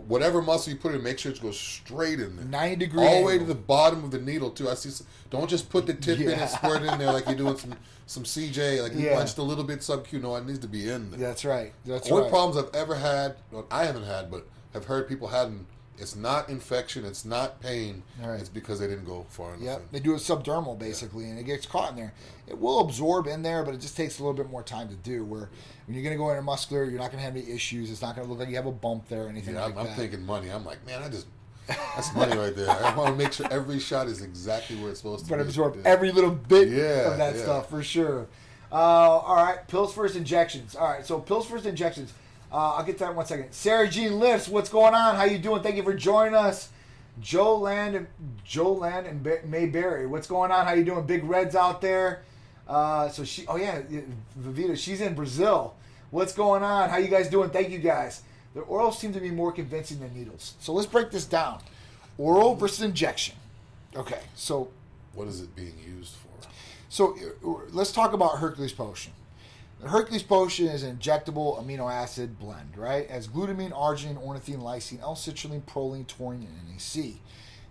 [0.00, 2.44] whatever muscle you put in, make sure it goes straight in there.
[2.46, 4.68] 90 degree All the way to the bottom of the needle too.
[4.68, 4.88] I see.
[4.88, 7.56] s- Don't just put the tip in and squirt it in there like you're doing
[7.58, 7.74] some
[8.06, 8.82] some CJ.
[8.82, 9.14] Like you Yeah.
[9.16, 10.18] punched a little bit sub Q.
[10.18, 11.20] No, it needs to be in there.
[11.20, 11.72] That's right.
[11.84, 12.30] That's Only right.
[12.30, 15.48] problems I've ever had, well, I haven't had, but have heard people had.
[15.48, 15.66] and
[16.02, 17.04] It's not infection.
[17.06, 18.02] It's not pain.
[18.22, 18.38] Right.
[18.40, 19.62] It's because they didn't go far enough.
[19.62, 22.12] Yeah, they do it subdermal basically, and it gets caught in there.
[22.46, 24.94] It will absorb in there, but it just takes a little bit more time to
[24.96, 25.24] do.
[25.24, 25.48] Where
[25.86, 27.90] when you're going to go into muscular, you're not going to have any issues.
[27.90, 29.76] It's not going to look like you have a bump there or anything Yeah, like
[29.78, 30.48] I'm, I'm thinking money.
[30.50, 31.26] I'm like, man, I just
[31.68, 32.68] that's money right there.
[32.68, 35.42] I want to make sure every shot is exactly where it's supposed to but be.
[35.42, 35.82] absorb Yeah.
[35.84, 37.42] every little bit Yeah, of that yeah.
[37.42, 38.26] stuff for sure.
[38.72, 40.74] Uh, all right, pills first injections.
[40.74, 42.12] All right, so pills first injections.
[42.52, 43.52] Uh, I'll get to that in one second.
[43.52, 45.16] Sarah Jean Lifts, what's going on?
[45.16, 45.62] How you doing?
[45.62, 46.68] Thank you for joining us.
[47.20, 48.06] Joe Land and
[48.44, 50.66] Joe Land and Ba- Mayberry, what's going on?
[50.66, 51.06] How you doing?
[51.06, 52.22] Big Reds out there.
[52.68, 53.82] Uh, so she, oh yeah,
[54.40, 55.74] Vivita, she's in Brazil.
[56.10, 56.90] What's going on?
[56.90, 57.50] How you guys doing?
[57.50, 58.22] Thank you guys.
[58.54, 60.54] The orals seem to be more convincing than needles.
[60.60, 61.60] So let's break this down.
[62.18, 63.34] Oral versus injection.
[63.96, 64.70] Okay, so
[65.14, 66.48] What is it being used for?
[66.88, 69.12] so uh, let's talk about Hercules Potion.
[69.82, 73.04] The Hercules Potion is an injectable amino acid blend, right?
[73.10, 77.16] As glutamine, arginine, ornithine, lysine, L-citrulline, proline, taurine, and NAC.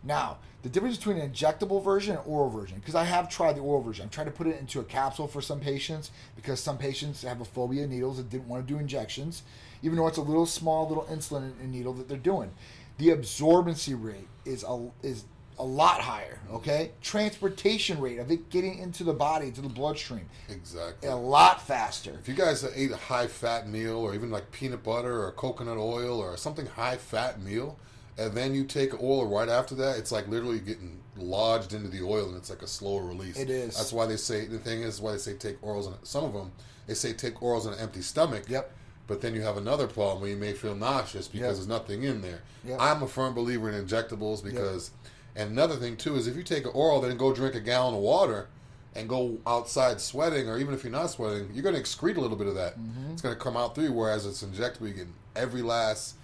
[0.03, 3.61] Now, the difference between an injectable version and oral version, because I have tried the
[3.61, 4.03] oral version.
[4.03, 7.39] I'm trying to put it into a capsule for some patients because some patients have
[7.39, 9.43] a phobia of needles and didn't want to do injections,
[9.81, 12.51] even though it's a little small little insulin in- needle that they're doing.
[12.97, 15.23] The absorbency rate is a, is
[15.61, 16.91] a lot higher, okay?
[17.01, 21.07] Transportation rate of it getting into the body, into the bloodstream, Exactly.
[21.07, 22.17] a lot faster.
[22.19, 25.77] If you guys ate a high fat meal or even like peanut butter or coconut
[25.77, 27.77] oil or something high fat meal,
[28.17, 32.01] and then you take oil right after that, it's like literally getting lodged into the
[32.01, 33.37] oil and it's like a slower release.
[33.37, 33.75] It is.
[33.77, 36.33] That's why they say the thing is why they say take orals on some of
[36.33, 36.51] them
[36.87, 38.45] they say take orals on an empty stomach.
[38.49, 38.73] Yep.
[39.07, 41.55] But then you have another problem where you may feel nauseous because Yep.
[41.55, 42.41] there's nothing in there.
[42.65, 42.77] Yep.
[42.81, 44.91] I'm a firm believer in injectables because,
[45.35, 47.95] and another thing too is if you take an oral, then go drink a gallon
[47.95, 48.47] of water,
[48.95, 52.21] and go outside sweating, or even if you're not sweating, you're going to excrete a
[52.21, 52.77] little bit of that.
[52.77, 53.13] Mm-hmm.
[53.13, 53.93] It's going to come out through you.
[53.93, 56.15] Whereas it's injectable, you get every last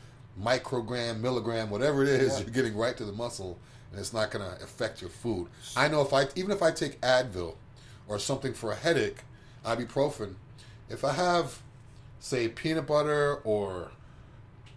[0.41, 2.45] microgram, milligram, whatever it is, Yeah.
[2.45, 3.57] you're getting right to the muscle,
[3.91, 5.47] and it's not going to affect your food.
[5.77, 7.55] I know if I even if I take Advil
[8.07, 9.19] or something for a headache,
[9.65, 10.35] ibuprofen,
[10.89, 11.61] if I have
[12.19, 13.91] say peanut butter or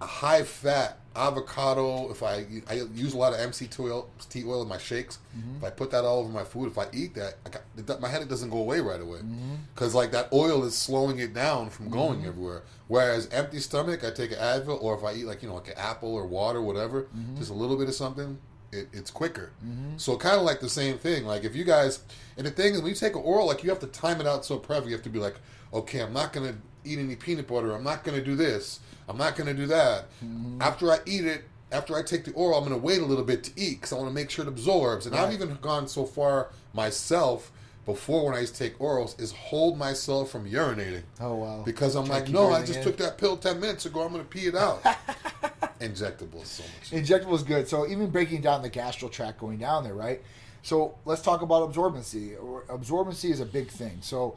[0.01, 4.63] a high fat avocado, if I I use a lot of MCT oil, tea oil
[4.63, 5.57] in my shakes, mm-hmm.
[5.57, 7.51] if I put that all over my food, if I eat that, I
[7.83, 9.57] got, my headache doesn't go away right away mm-hmm.
[9.75, 12.29] because like that oil is slowing it down from going mm-hmm.
[12.29, 12.63] everywhere.
[12.89, 15.69] Whereas empty stomach, I take an Advil, or if I eat like you know like
[15.69, 18.39] an apple or water, whatever, just a little bit of something,
[18.73, 19.53] it, it's quicker.
[19.99, 21.25] So kind of like the same thing.
[21.25, 22.01] Like if you guys,
[22.37, 24.27] and the thing is, when you take an oral, like you have to time it
[24.27, 24.87] out so perfect.
[24.87, 25.37] You have to be like,
[25.73, 27.73] okay, I'm not gonna eat any peanut butter.
[27.73, 28.81] I'm not gonna do this.
[29.09, 30.07] I'm not gonna do that.
[30.25, 30.63] Mm-hmm.
[30.63, 33.45] After I eat it, after I take the oral, I'm gonna wait a little bit
[33.45, 35.07] to eat because I want to make sure it absorbs.
[35.07, 37.53] And I've even gone so far myself
[37.87, 41.03] before when I used to take orals is hold myself from urinating.
[41.21, 41.63] Oh, wow.
[41.65, 42.85] Because I'm Try like, no, I just in.
[42.85, 44.03] took that pill ten minutes ago.
[44.03, 44.83] I'm gonna pee it out.
[45.81, 47.03] Injectables so much.
[47.03, 47.69] Injectable is good.
[47.69, 50.21] So even breaking down the gastral tract going down there, right?
[50.63, 52.37] So let's talk about absorbency.
[52.67, 53.99] Absorbency is a big thing.
[54.03, 54.37] So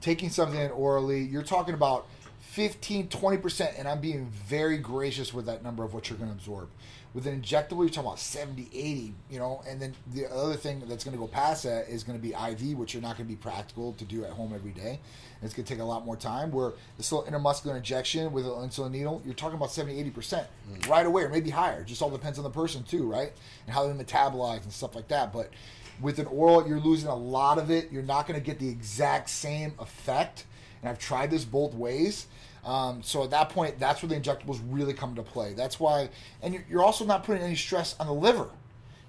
[0.00, 2.06] taking something in orally, you're talking about
[2.40, 6.36] 15, 20%, and I'm being very gracious with that number of what you're going to
[6.36, 6.68] absorb.
[7.14, 10.82] With an injectable, you're talking about 70, 80, you know, and then the other thing
[10.86, 13.28] that's going to go past that is going to be IV, which you're not going
[13.28, 14.98] to be practical to do at home every day.
[15.42, 16.50] It's going to take a lot more time.
[16.50, 20.88] Where this little intramuscular injection with an insulin needle, you're talking about 70, 80% mm.
[20.88, 21.84] right away, or maybe higher.
[21.84, 23.32] Just all depends on the person, too, right?
[23.66, 25.32] And how they metabolize and stuff like that.
[25.32, 25.50] But
[26.00, 27.90] with an oral, you're losing a lot of it.
[27.90, 30.46] You're not going to get the exact same effect.
[30.82, 32.26] And I've tried this both ways.
[32.64, 35.54] Um, so at that point, that's where the injectables really come into play.
[35.54, 36.10] That's why,
[36.42, 38.50] and you're- you're also not putting any stress on the liver.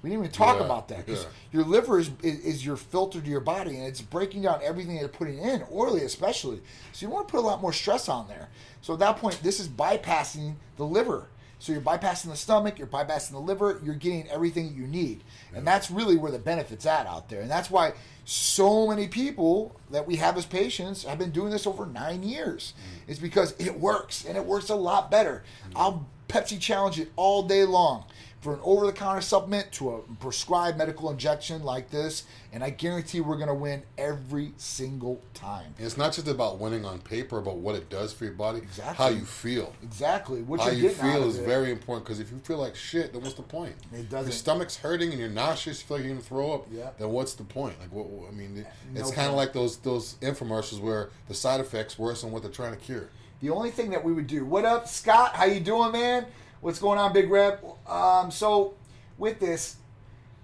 [0.02, 1.30] We didn't even talk Yeah, about that because yeah.
[1.52, 4.93] your liver is, is is your filter to your body, and it's breaking down everything
[4.93, 6.62] that you're putting in, orally especially.
[6.93, 8.47] So you want to put a lot more stress on there.
[8.82, 11.28] So at that point, this is bypassing the liver.
[11.60, 15.67] So you're bypassing the stomach, you're bypassing the liver, you're getting everything you need, and
[15.67, 17.41] that's really where the benefits at out there.
[17.41, 17.93] And that's why
[18.24, 22.74] so many people that we have as patients have been doing this over nine years.
[22.78, 23.10] Mm.
[23.10, 25.43] It's because it works, and it works a lot better.
[25.76, 28.06] I'll Pepsi challenge it all day long
[28.41, 32.23] for an over-the-counter supplement to a prescribed medical injection like this,
[32.54, 35.73] and I guarantee we're going to win every single time.
[35.78, 38.60] And it's not just about winning on paper, but what it does for your body,
[38.60, 38.95] Exactly.
[38.95, 39.73] how you feel.
[39.84, 40.41] Exactly.
[40.41, 41.45] What how you feel is it.
[41.45, 43.75] very important because if you feel like shit, then what's the point?
[43.91, 44.28] It doesn't.
[44.28, 46.67] your stomach's hurting and you're nauseous, you feel like you're gonna throw up.
[46.71, 46.91] Yeah.
[46.97, 47.75] Then what's the point?
[47.82, 48.08] Like, what?
[48.30, 51.99] I mean, it- No it's kind of like those those infomercials where the side effects
[51.99, 53.10] worse than what they're trying to cure.
[53.41, 54.45] The only thing that we would do.
[54.45, 55.34] What up, Scott?
[55.36, 56.25] How you doing, man?
[56.62, 57.63] What's going on, Big Rep?
[57.89, 58.74] Um, so
[59.17, 59.78] with this,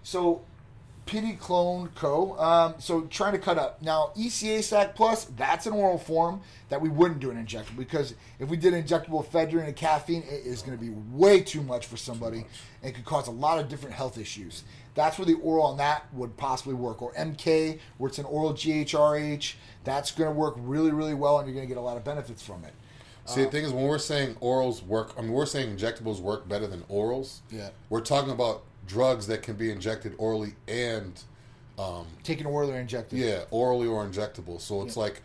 [0.01, 0.45] so
[1.05, 2.39] Pity Clone Co.
[2.39, 4.11] Um, so trying to cut up now.
[4.17, 5.25] ECA Stack Plus.
[5.25, 8.81] That's an oral form that we wouldn't do an injectable because if we did an
[8.81, 12.45] injectable ephedrine and caffeine, it is going to be way too much for somebody
[12.81, 14.63] and could cause a lot of different health issues.
[14.93, 18.53] That's where the oral on that would possibly work, or MK, where it's an oral
[18.53, 19.55] GHRH.
[19.83, 22.05] That's going to work really, really well, and you're going to get a lot of
[22.05, 22.73] benefits from it.
[23.25, 26.47] See, the thing is, when we're saying orals work, I mean, we're saying injectables work
[26.47, 27.39] better than orals.
[27.49, 27.69] Yeah.
[27.89, 31.19] We're talking about drugs that can be injected orally and,
[31.79, 33.17] um, Taking oral or injected.
[33.17, 34.61] yeah, orally or injectable.
[34.61, 35.01] So it's Yeah.
[35.03, 35.21] like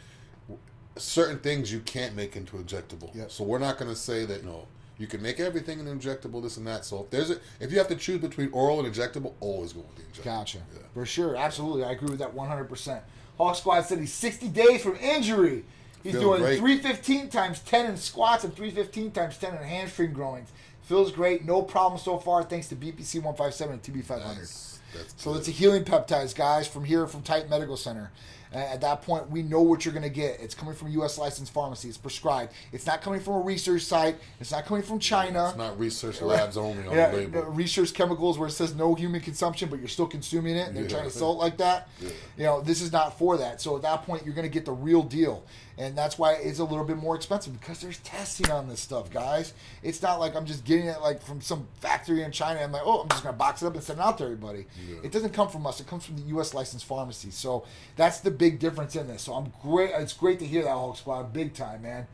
[0.97, 3.15] certain things you can't make into injectable.
[3.15, 3.25] Yeah.
[3.29, 4.67] So we're not going to say that, you know,
[4.99, 6.85] you can make everything an injectable, this and that.
[6.85, 9.81] So if there's a, if you have to choose between oral and injectable, always go
[9.81, 10.25] with the injectable.
[10.25, 10.59] Gotcha.
[10.75, 10.81] Yeah.
[10.95, 11.37] For sure.
[11.37, 11.85] Absolutely.
[11.85, 13.01] I agree with that 100%.
[13.39, 15.65] Hulk Squad said he's 60 days from injury.
[16.03, 16.59] He's Feeling doing great.
[16.59, 20.49] 315 times 10 in squats and 315 times 10 in hamstring growings.
[20.83, 21.45] Feels great.
[21.45, 24.37] No problem so far thanks to BPC 157 and TB500.
[24.39, 24.81] Nice.
[25.17, 28.11] So it's a healing peptides, guys, from here from Titan Medical Center.
[28.53, 30.41] Uh, at that point, we know what you're going to get.
[30.41, 31.17] It's coming from U.S.
[31.17, 31.87] licensed pharmacy.
[31.89, 32.53] It's prescribed.
[32.73, 34.17] It's not coming from a research site.
[34.41, 35.51] It's not coming from China.
[35.51, 37.43] It's not research labs only on Yeah, the label.
[37.45, 40.67] research chemicals where it says no human consumption, but you're still consuming it.
[40.67, 40.89] and They're Yeah.
[40.89, 41.89] trying to sell it like that.
[42.01, 42.09] Yeah.
[42.37, 43.61] You know, this is not for that.
[43.61, 45.45] So at that point, you're going to get the real deal,
[45.81, 49.11] and that's why it's a little bit more expensive because there's testing on this stuff,
[49.11, 49.55] guys.
[49.83, 52.61] It's not like I'm just getting it like from some factory in China.
[52.61, 54.25] I'm like, oh, I'm just going to box it up and send it out to
[54.25, 54.67] everybody.
[54.87, 54.97] Yeah.
[55.05, 55.81] It doesn't come from us.
[55.81, 56.53] It comes from the U.S.
[56.53, 57.31] licensed pharmacy.
[57.31, 57.65] So
[57.97, 59.23] that's the big difference in this.
[59.23, 59.93] So I'm great.
[59.95, 62.07] It's great to hear that Hulk Squad, big time, man.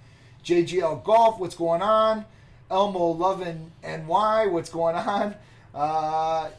[0.44, 2.24] JGL Golf, what's going on?
[2.70, 5.34] Elmo Lovin NY, what's going on?
[5.74, 6.50] Uh,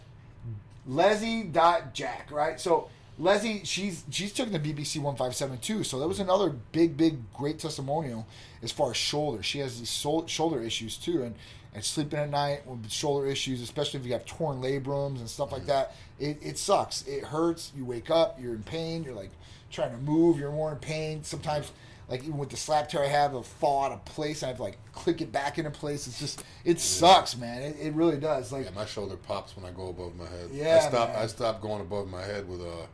[0.85, 2.59] Leslie dot Jack, right?
[2.59, 5.83] So Leslie, she's she's taking the BPC one five seven too.
[5.83, 8.27] So that was another big, big, great testimonial
[8.61, 9.41] as far as shoulder.
[9.41, 11.35] She has these sol- shoulder issues too, and
[11.73, 15.51] and sleeping at night with shoulder issues, especially if you have torn labrums and stuff
[15.51, 15.95] like that.
[16.19, 17.03] It, it sucks.
[17.07, 17.71] It hurts.
[17.75, 19.03] You wake up, you're in pain.
[19.03, 19.31] You're like
[19.71, 20.39] trying to move.
[20.39, 21.23] You're more in pain.
[21.23, 21.71] Sometimes,
[22.09, 24.41] like even with the slap tear I have, it'll fall out of place.
[24.43, 26.07] I have to like click it back into place.
[26.07, 27.61] It's just it sucks, man.
[27.63, 28.51] It, it really does.
[28.51, 30.49] Like Yeah, my shoulder pops when I go above my head.
[30.51, 31.09] Yeah, I stop.
[31.09, 31.23] man.
[31.23, 32.85] I stop going above my head with uh,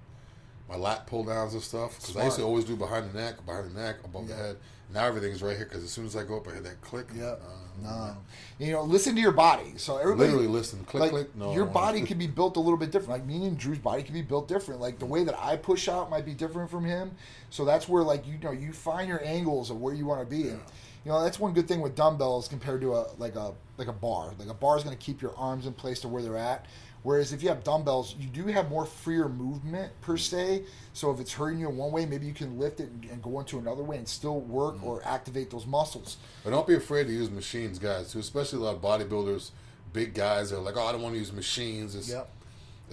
[0.73, 1.99] my lat pull downs and stuff.
[1.99, 4.35] Because I used to always do behind the neck, behind the neck, above Yeah.
[4.35, 4.57] the head.
[4.93, 7.07] Now everything's right here because as soon as I go up, I hear that click.
[7.15, 7.31] Yeah.
[7.33, 7.37] Uh,
[7.81, 8.15] No.
[8.59, 9.73] You know, listen to your body.
[9.77, 10.83] So everybody Literally listen.
[10.85, 11.35] Click, like click.
[11.35, 11.53] No.
[11.53, 13.09] your body can be built a little bit different.
[13.09, 14.79] Like me and Drew's body can be built different.
[14.79, 17.11] Like the way that I push out might be different from him.
[17.49, 20.25] So that's where like you know you find your angles of where you want to
[20.35, 20.49] be.
[20.49, 20.59] And,
[21.05, 23.93] you know that's one good thing with dumbbells compared to a like a like a
[23.93, 24.33] bar.
[24.37, 26.65] Like a bar is going to keep your arms in place to where they're at.
[27.03, 30.63] Whereas if you have dumbbells, you do have more freer movement per se.
[30.93, 33.21] So if it's hurting you in one way, maybe you can lift it and, and
[33.21, 34.87] go into another way and still work Mm-hmm.
[34.87, 36.17] or activate those muscles.
[36.43, 38.11] But don't be afraid to use machines, guys.
[38.13, 39.51] Too, especially a lot of bodybuilders,
[39.91, 41.93] big guys are like, "Oh, I don't want to use machines.
[41.95, 42.09] It's,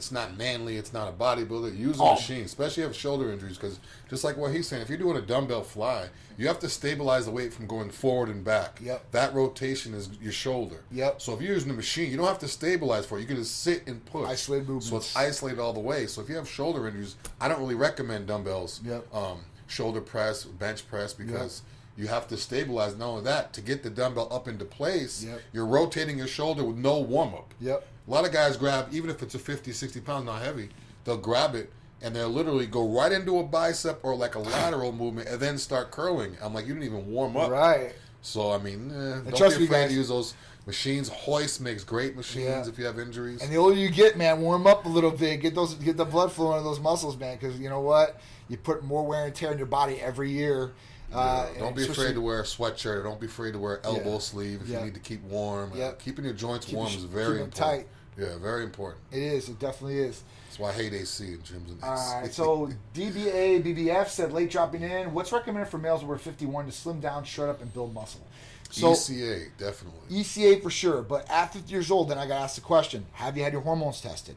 [0.01, 0.79] it's not manly.
[0.79, 1.77] It's not a bodybuilder.
[1.77, 2.15] Use a Oh.
[2.15, 3.59] machine, especially if you have shoulder injuries.
[3.59, 6.09] Because just like what he's saying, if you're doing a dumbbell fly,
[6.39, 8.81] you have to stabilize the weight from going forward and back.
[8.83, 9.11] Yep.
[9.13, 10.85] That rotation is your shoulder.
[10.91, 11.21] Yep.
[11.21, 13.21] So if you're using a machine, you don't have to stabilize for it.
[13.21, 14.27] You can just sit and push.
[14.27, 15.07] Isolated So movements.
[15.09, 16.07] it's isolated all the way.
[16.07, 18.81] So if you have shoulder injuries, I don't really recommend dumbbells.
[18.83, 19.15] Yep.
[19.15, 21.61] Um, shoulder press, bench press because
[21.99, 22.97] you have to stabilize.
[22.97, 25.43] Not only that, to get the dumbbell up into place, Yep.
[25.53, 27.53] you're rotating your shoulder with no warm up.
[27.61, 27.87] Yep.
[28.11, 30.71] A lot of guys grab, even if it's a 50, 60 pounds, not heavy,
[31.05, 31.71] they'll grab it
[32.03, 35.57] and they'll literally go right into a bicep or like a lateral movement and then
[35.57, 36.37] start curling.
[36.43, 37.51] I'm like, you didn't even warm up.
[37.53, 37.93] Right.
[38.21, 39.91] So, I mean, eh, don't trust be me, afraid guys.
[39.91, 40.35] to use those
[40.67, 41.09] machines.
[41.09, 42.67] Hoist makes great machines Yeah.
[42.69, 43.43] if you have injuries.
[43.43, 45.41] And the older you get, man, warm up a little bit.
[45.41, 47.37] Get those, get the blood flowing in those muscles, man.
[47.39, 50.73] Because you know what, you put more wear and tear in your body every year.
[51.13, 52.97] Uh, Yeah, don't be afraid to wear a sweatshirt.
[52.99, 54.19] Or don't be afraid to wear elbow Yeah.
[54.19, 54.81] sleeve if Yeah.
[54.81, 55.73] you need to keep warm.
[55.73, 55.93] Uh, Yeah.
[55.93, 57.55] keeping your joints Keep warm your- is keep very them important.
[57.55, 57.89] tight.
[58.21, 59.03] Yeah, very important.
[59.11, 59.49] It is.
[59.49, 60.23] It definitely is.
[60.47, 62.33] That's why I hate AC in gyms and All right.
[62.33, 65.15] So DBA BBF said late dropping in.
[65.15, 68.27] What's recommended for males over 51 to slim down, shred up, and build muscle?
[68.71, 70.01] So ECA definitely.
[70.11, 73.37] ECA for sure, but at 50 years old, then I got asked the question: Have
[73.37, 74.37] you had your hormones tested?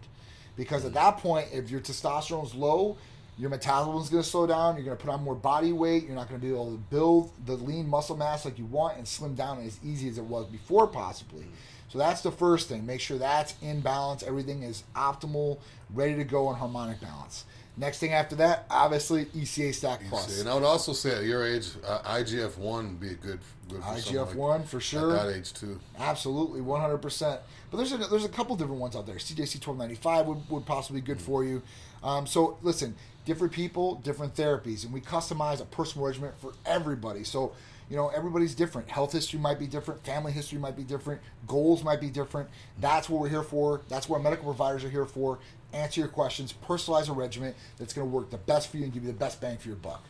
[0.56, 0.96] Because at mm.
[0.96, 2.98] that point, if your testosterone is low,
[3.38, 4.76] your metabolism is going to slow down.
[4.76, 6.06] You're going to put on more body weight.
[6.06, 8.98] You're not going to be able to build the lean muscle mass like you want
[8.98, 11.44] and slim down as easy as it was before, possibly.
[11.44, 11.52] Mm.
[11.94, 12.88] So that's the first thing.
[12.88, 14.24] Make sure that's in balance.
[14.24, 15.60] Everything is optimal,
[15.94, 17.46] ready to go, and harmonic balance.
[17.78, 20.40] Next thing after that, obviously ECA Stack Plus.
[20.40, 23.40] And I would also say at your age, uh, IGF one would be a good,
[23.70, 25.16] good for IGF one for sure.
[25.16, 25.80] At that age too.
[26.00, 27.42] Absolutely, one hundred percent.
[27.70, 29.18] But there's a, there's a couple different ones out there.
[29.18, 31.62] CJC twelve ninety five would, would possibly be good for you.
[32.04, 37.24] Um, so listen, different people, different therapies, and we customize a personal regimen for everybody.
[37.24, 37.54] So
[37.90, 38.90] you know everybody's different.
[38.90, 40.04] Health history might be different.
[40.06, 41.22] Family history might be different.
[41.48, 42.50] Goals might be different.
[42.80, 43.82] That's what we're here for.
[43.90, 45.40] That's what medical providers are here for.
[45.74, 46.54] Answer your questions.
[46.68, 49.18] Personalize a regimen that's going to work the best for you and give you the
[49.18, 50.04] best bang for your buck.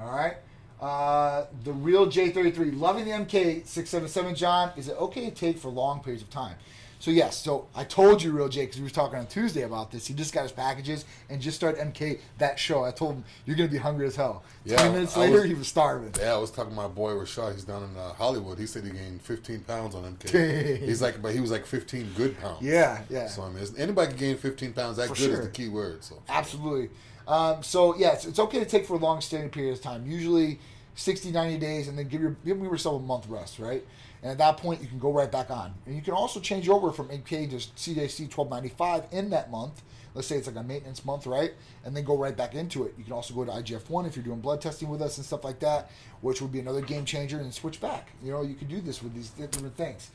[0.00, 0.36] All right.
[0.80, 4.72] Uh, the real J33, loving the MK677, John.
[4.76, 6.56] Is it okay to take for long periods of time?
[6.98, 7.36] So, yes.
[7.36, 10.06] So, I told you, Real J, because we were talking on Tuesday about this.
[10.06, 12.84] He just got his packages and just started MK that show.
[12.84, 14.42] I told him, you're going to be hungry as hell.
[14.64, 16.14] Yeah, 20 minutes I later, was- he was starving.
[16.18, 17.52] Yeah, I was talking to my boy Rashad.
[17.52, 18.58] He's down in uh, Hollywood.
[18.58, 20.78] He said he gained 15 pounds on MK.
[20.84, 22.62] He's like, but he was like 15 good pounds.
[22.62, 23.28] Yeah, yeah.
[23.28, 24.96] So I mean, anybody can gain 15 pounds.
[24.96, 26.02] That For good is the key word.
[26.02, 26.88] So Absolutely.
[27.26, 30.06] Um, so yes, it's okay to take for a long standing period of time.
[30.06, 30.58] Usually
[30.94, 33.84] 60, 90 days, and then give your give yourself a month rest, right?
[34.22, 35.74] And at that point, you can go right back on.
[35.84, 39.50] And you can also change over from MK to CJC twelve ninety five in that
[39.50, 39.82] month.
[40.14, 41.52] Let's say it's like a maintenance month, right?
[41.84, 42.94] And then go right back into it.
[42.96, 45.26] You can also go to IGF one if you're doing blood testing with us and
[45.26, 45.90] stuff like that,
[46.22, 48.08] which would be another game changer, and switch back.
[48.24, 50.10] You know, you can do this with these different things.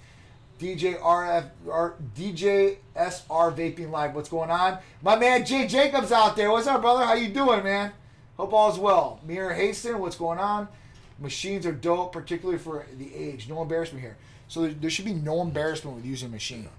[0.61, 4.13] DJ RF or DJ SR Vaping Live.
[4.13, 4.77] What's going on?
[5.01, 6.51] My man Jay Jacobs out there.
[6.51, 7.03] What's up, brother?
[7.03, 7.91] How you doing, man?
[8.37, 9.19] Hope all's well.
[9.25, 10.67] Mir Haston, what's going on?
[11.19, 13.49] Machines are dope, particularly for the age.
[13.49, 14.17] No embarrassment here.
[14.47, 16.69] So there, there should be no embarrassment with using a machine.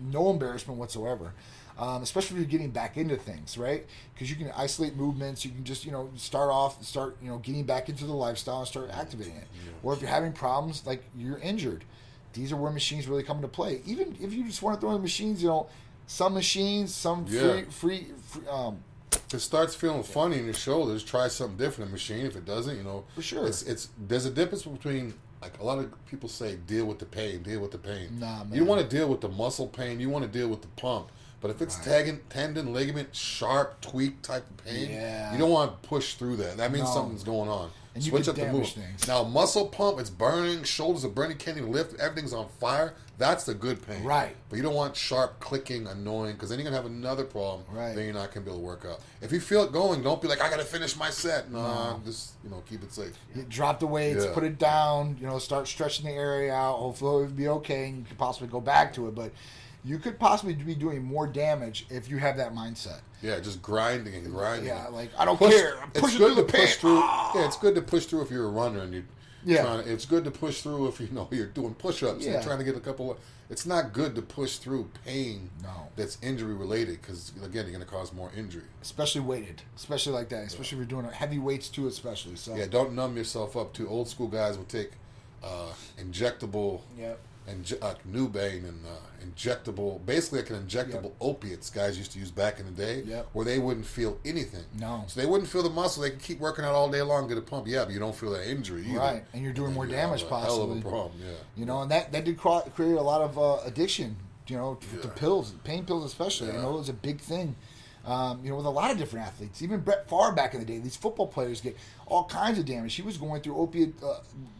[0.00, 1.32] No embarrassment whatsoever.
[1.78, 3.86] Um, especially if you're getting back into things, right?
[4.12, 5.44] Because you can isolate movements.
[5.44, 8.58] You can just, you know, start off, start, you know, getting back into the lifestyle
[8.58, 9.46] and start activating it.
[9.84, 11.84] Or if you're having problems, like you're injured,
[12.32, 13.80] these are where machines really come into play.
[13.86, 15.66] Even if you just want to throw in machines, you know,
[16.06, 17.40] some machines, some Yeah.
[17.40, 18.78] free, free, free um,
[19.12, 21.90] if it starts feeling funny in your shoulders, try something different.
[21.90, 22.26] A machine.
[22.26, 23.46] If it doesn't, you know, For sure.
[23.46, 27.04] It's it's there's a difference between like a lot of people say deal with the
[27.06, 28.18] pain, deal with the pain.
[28.20, 28.58] Nah, You man.
[28.60, 30.00] don't want to deal with the muscle pain.
[30.00, 31.08] You want to deal with the pump.
[31.40, 35.32] But if it's tendon, tendon, ligament, sharp, tweak type of pain, Yeah.
[35.32, 36.56] you don't want to push through that.
[36.58, 36.94] That means No.
[36.94, 37.70] something's going on.
[37.94, 38.68] And you Switch up the move.
[38.68, 39.06] things.
[39.06, 42.94] Now, muscle pump, it's burning, shoulders are burning, can't even lift, everything's on fire.
[43.18, 44.02] That's the good pain.
[44.02, 44.34] Right.
[44.48, 47.64] But you don't want sharp, clicking, annoying, because then you're going to have another problem.
[47.70, 47.94] Right.
[47.94, 49.00] Then you're not going to be able to work out.
[49.20, 51.52] If you feel it going, don't be like, I got to finish my set.
[51.52, 53.12] Nah, just, you know, keep it safe.
[53.34, 54.32] You drop the weights, Yeah.
[54.32, 56.78] put it down, you know, start stretching the area out.
[56.78, 59.14] Hopefully it'll be okay and you could possibly go back to it.
[59.14, 59.32] But
[59.84, 63.00] you could possibly be doing more damage if you have that mindset.
[63.20, 64.68] Yeah, just grinding and grinding.
[64.68, 65.78] Yeah, like, I don't Push- care.
[65.82, 67.00] I'm it's pushing good through to the push through.
[67.02, 67.32] Ah.
[67.34, 69.04] Yeah, it's good to push through if you're a runner and you.
[69.44, 69.62] Yeah.
[69.62, 72.32] Trying, it's good to push through if you know you're doing push-ups and Yeah.
[72.34, 73.10] you're trying to get a couple.
[73.10, 73.18] Of,
[73.50, 75.88] it's not good to push through pain No.
[75.96, 78.62] that's injury related because again you're going to cause more injury.
[78.82, 79.60] Especially weighted.
[79.74, 80.44] Especially like that.
[80.46, 82.36] Especially if you're doing heavy weights too, especially.
[82.36, 83.72] So Yeah, don't numb yourself up.
[83.74, 84.92] Too old school guys will take
[85.42, 87.18] uh, injectable Yep.
[87.46, 91.14] And uh, Nubain and uh, injectable, basically like an injectable Yep.
[91.20, 93.28] opiates guys used to use back in the day, Yep.
[93.32, 94.64] where they wouldn't feel anything.
[94.78, 95.04] No.
[95.08, 96.02] so they wouldn't feel the muscle.
[96.02, 97.66] They could keep working out all day long, get a pump.
[97.66, 98.98] Yeah, but you don't feel that injury either.
[98.98, 100.80] Right, and you're doing then more you damage a Hell of a possibly.
[100.82, 101.12] problem.
[101.20, 101.32] Yeah.
[101.56, 104.16] You know, and that that did create a lot of uh, addiction.
[104.48, 106.48] You know, to, to pills, pain pills especially.
[106.48, 107.54] You know, it was a big thing.
[108.04, 110.66] Um, you know, with a lot of different athletes, even Brett Favre back in the
[110.66, 112.94] day, these football players get all kinds of damage.
[112.94, 114.18] He was going through opiate, uh,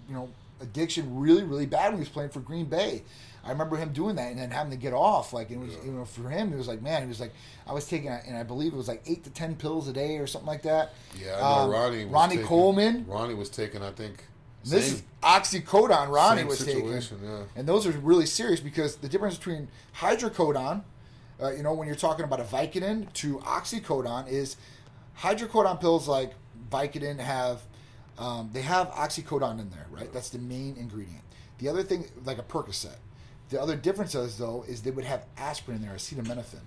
[0.09, 0.29] you know,
[0.63, 3.03] addiction really, really bad when he was playing for Green Bay.
[3.45, 5.33] I remember him doing that and then having to get off.
[5.33, 7.33] Like it was, you know, for him, it was like, man, he was like,
[7.67, 10.19] I was taking, and I believe it was like eight to ten pills a day
[10.19, 10.93] or something like that.
[11.21, 12.05] Yeah, I know Um, Ronnie.
[12.05, 13.05] Was Ronnie taking- Coleman.
[13.09, 14.25] Ronnie was taking, I think.
[14.65, 16.09] This same- is oxycodone.
[16.09, 17.43] Ronnie was taking, yeah.
[17.57, 19.67] and those are really serious because the difference between
[19.99, 20.85] hydrocodone,
[21.43, 24.57] uh, you know, when you're talking about a Vicodin to oxycodone is
[25.19, 26.35] hydrocodone pills like
[26.71, 27.63] Vicodin have
[28.19, 30.13] um, they have oxycodone in there, right?
[30.13, 31.23] That's the main ingredient.
[31.59, 32.97] The other thing, like a Percocet,
[33.51, 36.61] the other difference is though is they would have aspirin in there, acetaminophen.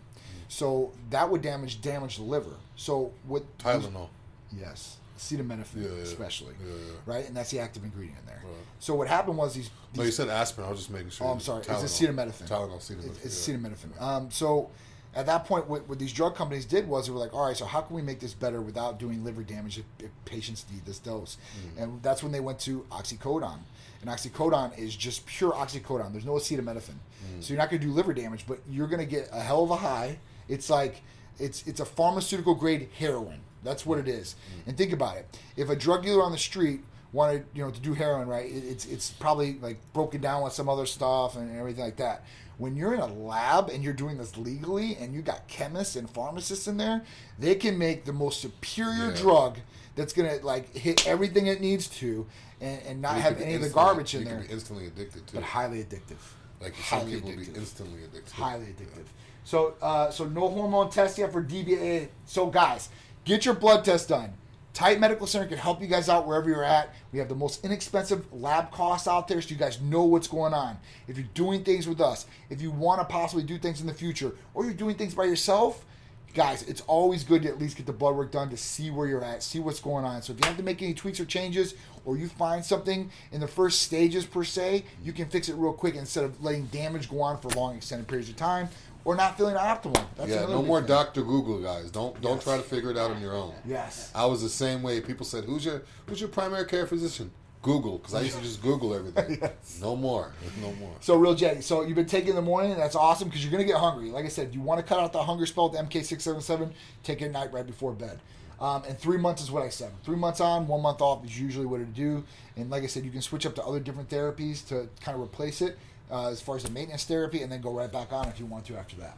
[0.47, 2.55] So that would damage damage the liver.
[2.75, 3.57] So what?
[3.57, 4.09] Tylenol.
[4.55, 6.03] Yes, acetaminophen, Yeah, yeah.
[6.03, 6.73] especially, Yeah,
[7.05, 7.27] right?
[7.27, 8.41] And that's the active ingredient in there.
[8.43, 8.53] Right.
[8.79, 9.69] So what happened was these.
[9.95, 10.67] No, you said aspirin.
[10.67, 11.27] I was just making sure.
[11.27, 11.63] oh, I'm sorry.
[11.63, 11.83] Tylenol.
[11.83, 12.47] It's acetaminophen.
[12.47, 13.15] Tylenol, acetaminophen.
[13.23, 14.01] It's, it's acetaminophen.
[14.01, 14.69] Um, so
[15.15, 17.55] at that point, what, what these drug companies did was they were like, all right,
[17.55, 20.85] so how can we make this better without doing liver damage if, if patients need
[20.85, 21.37] this dose?
[21.77, 21.83] Mm.
[21.83, 23.59] And that's when they went to oxycodone.
[24.01, 26.11] And oxycodone is just pure oxycodone.
[26.11, 26.95] There's no acetaminophen.
[26.99, 27.41] Mm.
[27.41, 29.63] So you're not going to do liver damage, but you're going to get a hell
[29.63, 30.19] of a high.
[30.49, 31.01] It's like
[31.39, 33.39] it's it's a pharmaceutical grade heroin.
[33.63, 34.35] That's what it is.
[34.35, 34.67] Mm.
[34.67, 35.39] And think about it.
[35.55, 36.81] If a drug dealer on the street
[37.13, 38.45] wanted, you know, to do heroin, right?
[38.45, 42.23] It, it's it's probably like broken down with some other stuff and everything like that.
[42.57, 46.09] When you're in a lab and you're doing this legally, and you got chemists and
[46.09, 47.03] pharmacists in there,
[47.37, 49.15] they can make the most superior Yeah.
[49.21, 49.57] drug
[49.95, 52.25] that's gonna like hit everything it needs to,
[52.61, 54.45] and, and not have any of the garbage in you there.
[54.49, 56.17] instantly addicted to, But highly addictive.
[56.61, 58.31] Like some highly people be instantly addicted.
[58.33, 59.05] highly addictive.
[59.43, 62.07] So, uh, so no hormone test yet for DBA.
[62.25, 62.89] So, guys,
[63.25, 64.33] get your blood test done.
[64.75, 66.93] Titan Medical Center can help you guys out wherever you're at.
[67.13, 70.53] We have the most inexpensive lab costs out there, so you guys know what's going
[70.53, 70.77] on.
[71.07, 73.93] If you're doing things with us, if you want to possibly do things in the
[73.93, 75.85] future, or you're doing things by yourself,
[76.33, 79.07] guys, it's always good to at least get the blood work done to see where
[79.07, 80.21] you're at, see what's going on.
[80.21, 83.39] So if you have to make any tweaks or changes, or you find something in
[83.39, 87.09] the first stages per se, you can fix it real quick instead of letting damage
[87.09, 88.67] go on for long extended periods of time,
[89.05, 90.03] or not feeling optimal.
[90.17, 90.87] That's yeah, no more thing.
[90.89, 91.91] Doctor Google, guys.
[91.91, 92.43] Don't don't Yes.
[92.43, 93.53] try to figure it out on your own.
[93.65, 94.11] Yes.
[94.13, 94.99] I was the same way.
[94.99, 97.31] People said, "Who's your Who's your primary care physician?"
[97.61, 99.39] Google, because I used to just Google everything.
[99.41, 99.79] Yes.
[99.81, 100.33] No more.
[100.61, 100.93] No more.
[100.99, 103.51] So real Jay, so you've been taking in the morning, and that's awesome because you're
[103.51, 104.11] gonna get hungry.
[104.11, 106.71] Like I said, you want to cut out the hunger spell with MK677.
[107.03, 108.19] Take it at night right before bed.
[108.59, 109.91] Um, and three months is what I said.
[110.03, 112.23] Three months on, one month off is usually what it do.
[112.55, 115.21] And like I said, you can switch up to other different therapies to kind of
[115.23, 115.77] replace it
[116.11, 118.45] uh, as far as the maintenance therapy, and then go right back on if you
[118.45, 119.17] want to after that.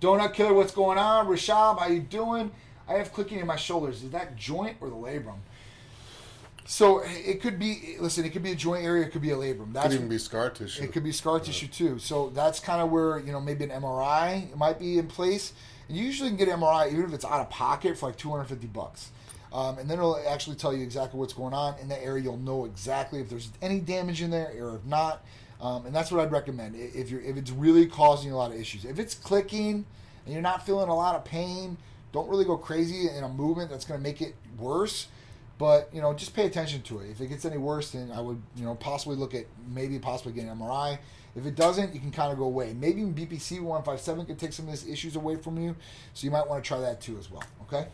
[0.00, 1.26] Donut Killer, what's going on?
[1.26, 2.50] Rashab, how you doing?
[2.88, 4.02] I have clicking in my shoulders.
[4.02, 5.38] Is that joint or the labrum?
[6.64, 7.96] So it could be.
[7.98, 9.04] Listen, it could be a joint area.
[9.04, 9.72] It could be a labrum.
[9.72, 10.84] That's Could even be scar tissue.
[10.84, 11.98] it could be scar tissue too.
[11.98, 15.52] So that's kind of where you know maybe an MRI might be in place.
[15.88, 18.16] And you usually can get an MRI even if it's out of pocket for like
[18.16, 19.10] 250 bucks.
[19.52, 22.22] Um, and then it'll actually tell you exactly what's going on in that area.
[22.22, 25.24] You'll know exactly if there's any damage in there or if not.
[25.60, 28.58] Um, and that's what I'd recommend if you're if it's really causing a lot of
[28.58, 28.84] issues.
[28.84, 29.84] If it's clicking
[30.24, 31.76] and you're not feeling a lot of pain,
[32.12, 35.08] don't really go crazy in a movement that's going to make it worse.
[35.58, 37.10] But you know, just pay attention to it.
[37.10, 40.32] If it gets any worse, then I would you know possibly look at maybe possibly
[40.32, 40.98] getting an MRI.
[41.36, 42.72] If it doesn't, you can kind of go away.
[42.72, 45.76] Maybe BPC one five seven could take some of these issues away from you.
[46.14, 47.44] So you might want to try that too as well.
[47.62, 47.86] Okay.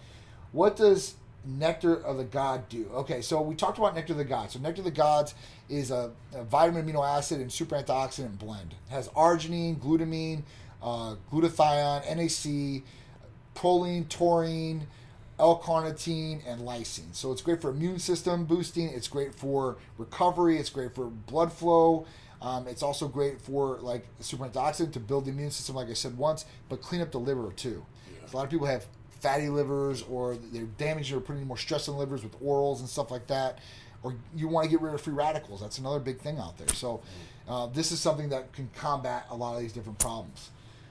[0.52, 1.16] What does
[1.46, 2.90] Nectar of the God do?
[2.92, 4.54] Okay, so we talked about Nectar of the Gods.
[4.54, 5.34] So Nectar of the Gods
[5.68, 8.74] is a, a vitamin, amino acid, and super antioxidant blend.
[8.88, 10.42] It has arginine, glutamine,
[10.82, 12.82] uh, glutathione, NAC,
[13.54, 14.86] proline, taurine,
[15.38, 17.14] L-carnitine, and lysine.
[17.14, 18.88] So it's great for immune system boosting.
[18.88, 20.58] It's great for recovery.
[20.58, 22.06] It's great for blood flow.
[22.40, 25.94] Um, it's also great for like super antioxidant to build the immune system, like I
[25.94, 27.84] said once, but clean up the liver too.
[28.32, 28.86] A lot of people have
[29.20, 33.10] fatty livers, or they're damaged or putting more stress on livers with orals and stuff
[33.10, 33.58] like that.
[34.02, 35.60] Or you want to get rid of free radicals.
[35.60, 36.68] That's another big thing out there.
[36.68, 37.00] So
[37.48, 40.50] uh, this is something that can combat a lot of these different problems.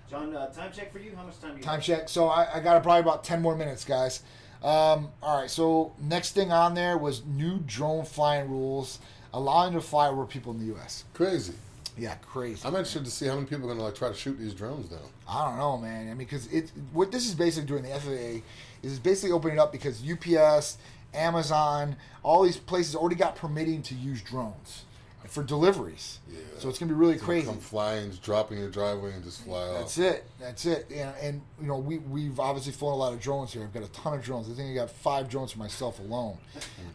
[0.09, 1.15] John, uh, time check for you.
[1.15, 1.83] How much time do you Time have?
[1.83, 2.09] check.
[2.09, 4.21] So I, I got probably about 10 more minutes, guys.
[4.63, 5.49] Um, all right.
[5.49, 8.99] So next thing on there was new drone flying rules
[9.33, 11.03] allowing to fly over people in the U.S.
[11.13, 11.53] Crazy.
[11.97, 12.61] Yeah, crazy.
[12.65, 14.53] I'm interested to see how many people are going to like try to shoot these
[14.53, 14.99] drones down.
[15.27, 16.03] I don't know, man.
[16.03, 18.41] I mean, because it what this is basically doing the FAA
[18.85, 20.77] is basically opening up because UPS,
[21.13, 24.83] Amazon, all these places already got permitting to use drones
[25.27, 26.19] for deliveries.
[26.29, 26.39] Yeah.
[26.59, 27.47] So it's gonna be really It's crazy.
[27.47, 29.79] Come flying, just drop in your driveway and just fly off.
[29.79, 30.25] That's it.
[30.39, 30.87] That's it.
[30.93, 33.63] And, and you know, we we've obviously flown a lot of drones here.
[33.63, 34.49] I've got a ton of drones.
[34.49, 36.37] I think I got five drones for myself alone.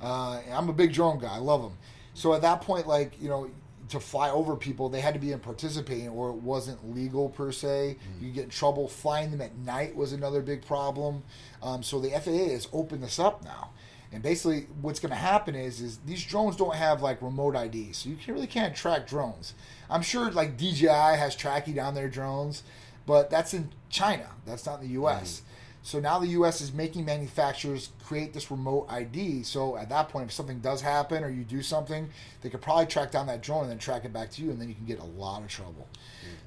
[0.03, 1.34] Uh, I'm a big drone guy.
[1.34, 1.76] I love them.
[2.14, 3.51] So at that point, like you know,
[3.91, 7.53] to fly over people, they had to be in participating, or it wasn't legal per
[7.53, 7.97] se.
[8.20, 8.88] You get in trouble.
[8.88, 11.22] Flying them at night was another big problem.
[11.62, 13.70] Um, so the FAA has opened this up now.
[14.12, 17.93] And basically, what's going to happen is is these drones don't have like remote ID,
[17.93, 19.55] so you can, really can't track drones.
[19.88, 22.64] I'm sure like DJI has tracking on their drones,
[23.07, 24.30] but that's in China.
[24.47, 25.43] That's not in the U.S.
[25.82, 26.60] So now the U.S.
[26.60, 29.42] is making manufacturers create this remote ID.
[29.44, 32.08] So at that point, if something does happen or you do something,
[32.42, 34.60] they could probably track down that drone and then track it back to you, and
[34.60, 35.88] then you can get a lot of trouble.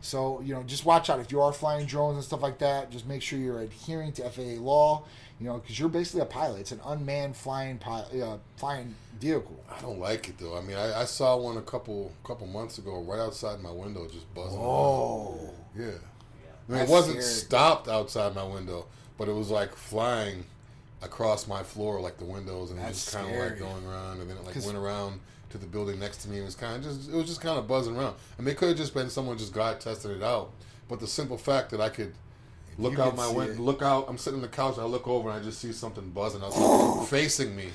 [0.02, 2.92] So you know, just watch out if you are flying drones and stuff like that.
[2.92, 5.04] Just make sure you're adhering to FAA law.
[5.40, 6.62] You know, because you're basically a pilot.
[6.62, 9.60] It's an unmanned flying pilot, uh, flying vehicle.
[9.70, 10.56] I don't like it though.
[10.56, 14.08] I mean, I, I saw one a couple couple months ago right outside my window,
[14.08, 14.60] just buzzing.
[14.62, 15.86] Oh, Yeah.
[15.86, 15.98] I mean,
[16.80, 17.34] That's it wasn't scary.
[17.42, 18.86] stopped outside my window,
[19.18, 20.46] but it was like flying
[21.02, 24.22] across my floor, like the windows, and it was just kind of like going around,
[24.22, 26.40] and then it like went around to the building next to me.
[26.40, 28.16] It was kind of just, it was just kind of buzzing around.
[28.38, 30.52] I mean, it could have just been someone just got tested it out,
[30.90, 32.14] but the simple fact that I could
[32.78, 35.30] look You out my window, look out, I'm sitting on the couch, I look over,
[35.30, 37.68] and I just see something buzzing outside, facing me.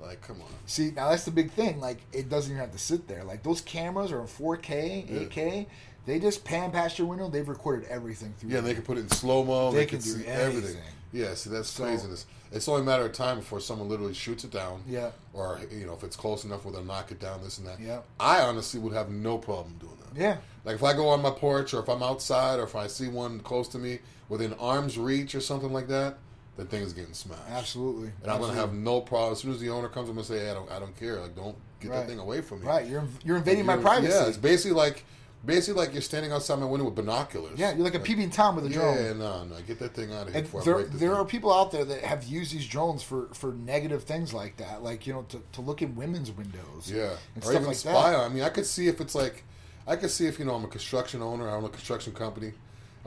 [0.00, 0.48] Like, come on.
[0.66, 1.80] See, now that's the big thing.
[1.80, 3.24] Like, it doesn't even have to sit there.
[3.24, 5.18] Like, those cameras are in 4K, Yeah.
[5.20, 5.66] 8K.
[6.06, 7.28] They just pan past your window.
[7.30, 8.50] They've recorded everything through.
[8.50, 9.70] Yeah, they can put it in slow mo.
[9.70, 10.76] They They, can can, do see everything.
[11.12, 12.26] Yeah, see that's So- craziness.
[12.52, 14.82] It's only a matter of time before someone literally shoots it down.
[14.86, 15.10] Yeah.
[15.32, 17.80] Or you know, if it's close enough where they'll knock it down, this and that.
[17.80, 18.00] Yeah.
[18.20, 20.20] I honestly would have no problem doing that.
[20.20, 20.36] Yeah.
[20.64, 23.08] Like if I go on my porch, or if I'm outside, or if I see
[23.08, 26.18] one close to me within arm's reach, or something like that,
[26.56, 27.42] the thing is getting smashed.
[27.50, 28.10] Absolutely.
[28.22, 30.08] And I'm gonna have no problem as soon as the owner comes.
[30.08, 31.20] I'm gonna say, hey, I don't, I don't care.
[31.20, 31.98] Like, don't get Right.
[32.00, 32.66] that thing away from me.
[32.66, 32.86] Right.
[32.86, 34.12] You're you're invading my You're- privacy.
[34.12, 35.04] Yeah, it's basically like,
[35.44, 37.58] basically like you're standing outside my window with binoculars.
[37.58, 38.96] Yeah, you're like a peeping tom with a drone.
[38.96, 41.10] Yeah, no, no, get that thing out of here And before I there, there thing.
[41.10, 44.82] are people out there that have used these drones for, for negative things like that,
[44.82, 46.90] like you know, to, to look in women's windows.
[46.90, 48.10] Yeah, and or stuff like spy.
[48.12, 48.20] that.
[48.20, 49.42] I mean, I could see if it's like,
[49.86, 52.52] I could see if you know I'm a construction owner, I own a construction company.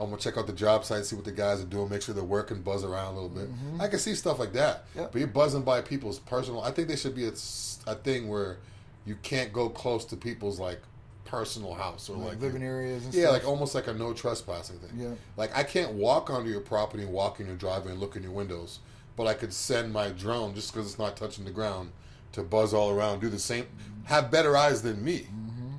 [0.00, 2.14] I'm gonna check out the job site, see what the guys are doing, make sure
[2.14, 3.48] they're working, buzz around a little bit.
[3.80, 4.88] I can see stuff like that.
[4.90, 4.98] Mm-hmm.
[5.00, 5.12] Yep.
[5.12, 6.62] But you're buzzing by people's personal.
[6.62, 8.58] I think there should be a thing where
[9.06, 10.80] you can't go close to people's like
[11.24, 13.32] personal house or Like, like, living areas and Yeah, stuff.
[13.34, 14.90] like almost like a no trespassing thing.
[14.96, 15.14] Yeah.
[15.36, 18.22] Like I can't walk onto your property and walk in your driveway and look in
[18.22, 18.78] your windows,
[19.16, 21.90] but I could send my drone just because it's not touching the ground
[22.32, 23.66] to buzz all around, do the same,
[24.04, 25.26] have better eyes than me.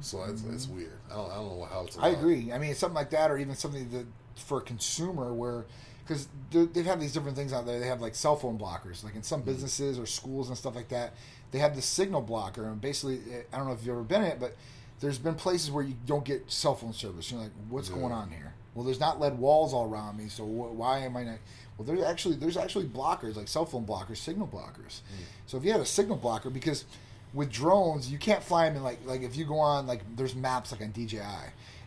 [0.01, 0.98] So it's, it's weird.
[1.11, 1.95] I don't, I don't know how it's.
[1.95, 2.05] Mm-hmm.
[2.05, 2.51] I agree.
[2.51, 4.05] I mean, something like that, or even something that
[4.35, 5.65] for a consumer where,
[6.05, 7.79] because they've had these different things out there.
[7.79, 9.51] They have like cell phone blockers, like in some Mm-hmm.
[9.51, 11.13] businesses or schools and stuff like that.
[11.51, 13.19] They have the signal blocker, and basically,
[13.51, 14.55] I don't know if you've ever been in it, but
[14.99, 17.31] there's been places where you don't get cell phone service.
[17.31, 17.95] You're like, what's Yeah.
[17.95, 18.53] going on here?
[18.75, 21.37] Well, there's not lead walls all around me, so wh- why am I not?
[21.77, 25.01] Well, there's actually there's actually blockers like cell phone blockers, signal blockers.
[25.01, 25.23] Mm.
[25.47, 26.85] So if you had a signal blocker, because
[27.33, 30.35] with drones you can't fly them in like like if you go on like there's
[30.35, 31.19] maps like on DJI,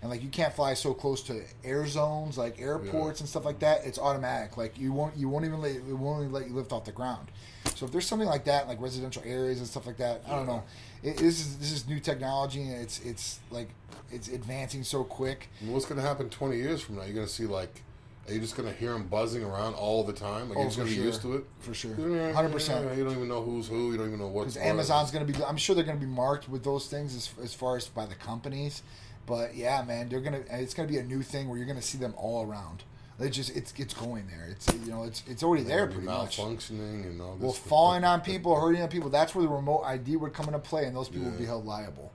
[0.00, 3.58] and like you can't fly so close to air zones like airports and stuff like
[3.60, 3.84] that.
[3.84, 4.56] It's automatic.
[4.56, 6.92] Like you won't you won't even let it won't even let you lift off the
[6.92, 7.30] ground.
[7.74, 10.46] So if there's something like that, like residential areas and stuff like that, I don't
[10.46, 10.62] know.
[11.02, 13.68] It, this is this is new technology and it's it's like
[14.12, 15.48] it's advancing so quick.
[15.64, 17.04] What's going to happen 20 years from now?
[17.04, 17.82] You're going to see like,
[18.28, 20.48] are you just going to hear them buzzing around all the time?
[20.48, 21.02] Like Oh, you're just going to sure.
[21.02, 21.44] be used to it.
[21.60, 21.94] For sure,
[22.32, 22.96] hundred percent.
[22.96, 23.90] You don't even know who's who.
[23.92, 24.70] You don't even know what's Because what.
[24.70, 27.30] Amazon's going to be, I'm sure they're going to be marked with those things as,
[27.42, 28.82] as far as by the companies.
[29.26, 30.42] But yeah, man, they're gonna.
[30.50, 32.82] It's gonna be a new thing where you're gonna see them all around.
[33.20, 34.48] It just it's it's going there.
[34.50, 36.38] It's you know it's it's already there pretty much.
[36.38, 37.42] malfunctioning and all this.
[37.42, 39.10] Well, falling on people, hurting on people.
[39.10, 41.64] That's where the remote ID would come into play, and those people would be held
[41.64, 42.10] liable.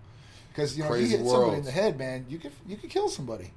[0.49, 2.89] Because you know, if you hit somebody in the head, man, you could you could
[2.89, 3.51] kill somebody.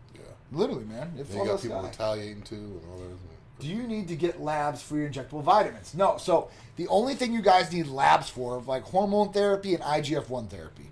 [0.52, 1.12] Literally, man.
[1.18, 3.60] It Then you got people retaliating too and all that.
[3.60, 5.94] Do you need to get labs for your injectable vitamins?
[5.94, 6.16] No.
[6.16, 10.48] So the only thing you guys need labs for, like hormone therapy and IGF one
[10.48, 10.90] therapy,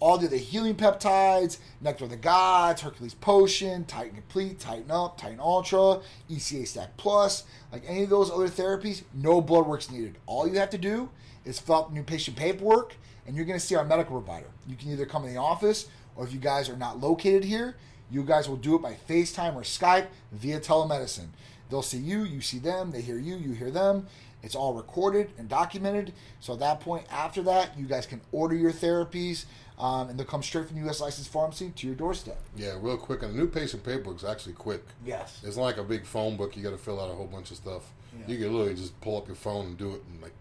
[0.00, 5.40] all the healing peptides, Nectar of the Gods, Hercules Potion, Titan Complete, Titan Up, Titan
[5.40, 6.00] Ultra,
[6.30, 10.16] ECA Stack Plus, like any of those other therapies, no blood work's needed.
[10.26, 11.10] All you have to do
[11.44, 12.96] is fill out new patient paperwork,
[13.26, 14.48] and you're going to see our medical provider.
[14.66, 15.86] You can either come in the office,
[16.16, 17.76] or if you guys are not located here,
[18.10, 21.28] you guys will do it by FaceTime or Skype via telemedicine.
[21.68, 24.06] They'll see you, you see them, they hear you, you hear them.
[24.42, 26.12] It's all recorded and documented.
[26.40, 29.44] So at that point, after that, you guys can order your therapies,
[29.78, 31.00] um, and they'll come straight from U.S.
[31.00, 32.38] licensed pharmacy to your doorstep.
[32.56, 33.22] Yeah, real quick.
[33.22, 34.82] And the new patient paperwork's actually quick.
[35.04, 35.40] Yes.
[35.44, 36.56] It's not like a big phone book.
[36.56, 37.82] You got to fill out a whole bunch of stuff.
[38.18, 38.24] Yeah.
[38.34, 40.32] You can literally just pull up your phone and do it in like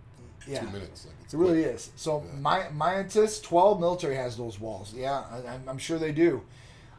[0.47, 0.61] Yeah.
[0.61, 1.05] two minutes.
[1.05, 1.75] Like it's It really quick.
[1.75, 1.91] is.
[1.97, 2.39] So Yeah.
[2.39, 4.93] my Miantis 12 military has those walls.
[4.95, 6.41] Yeah, I, I'm sure they do.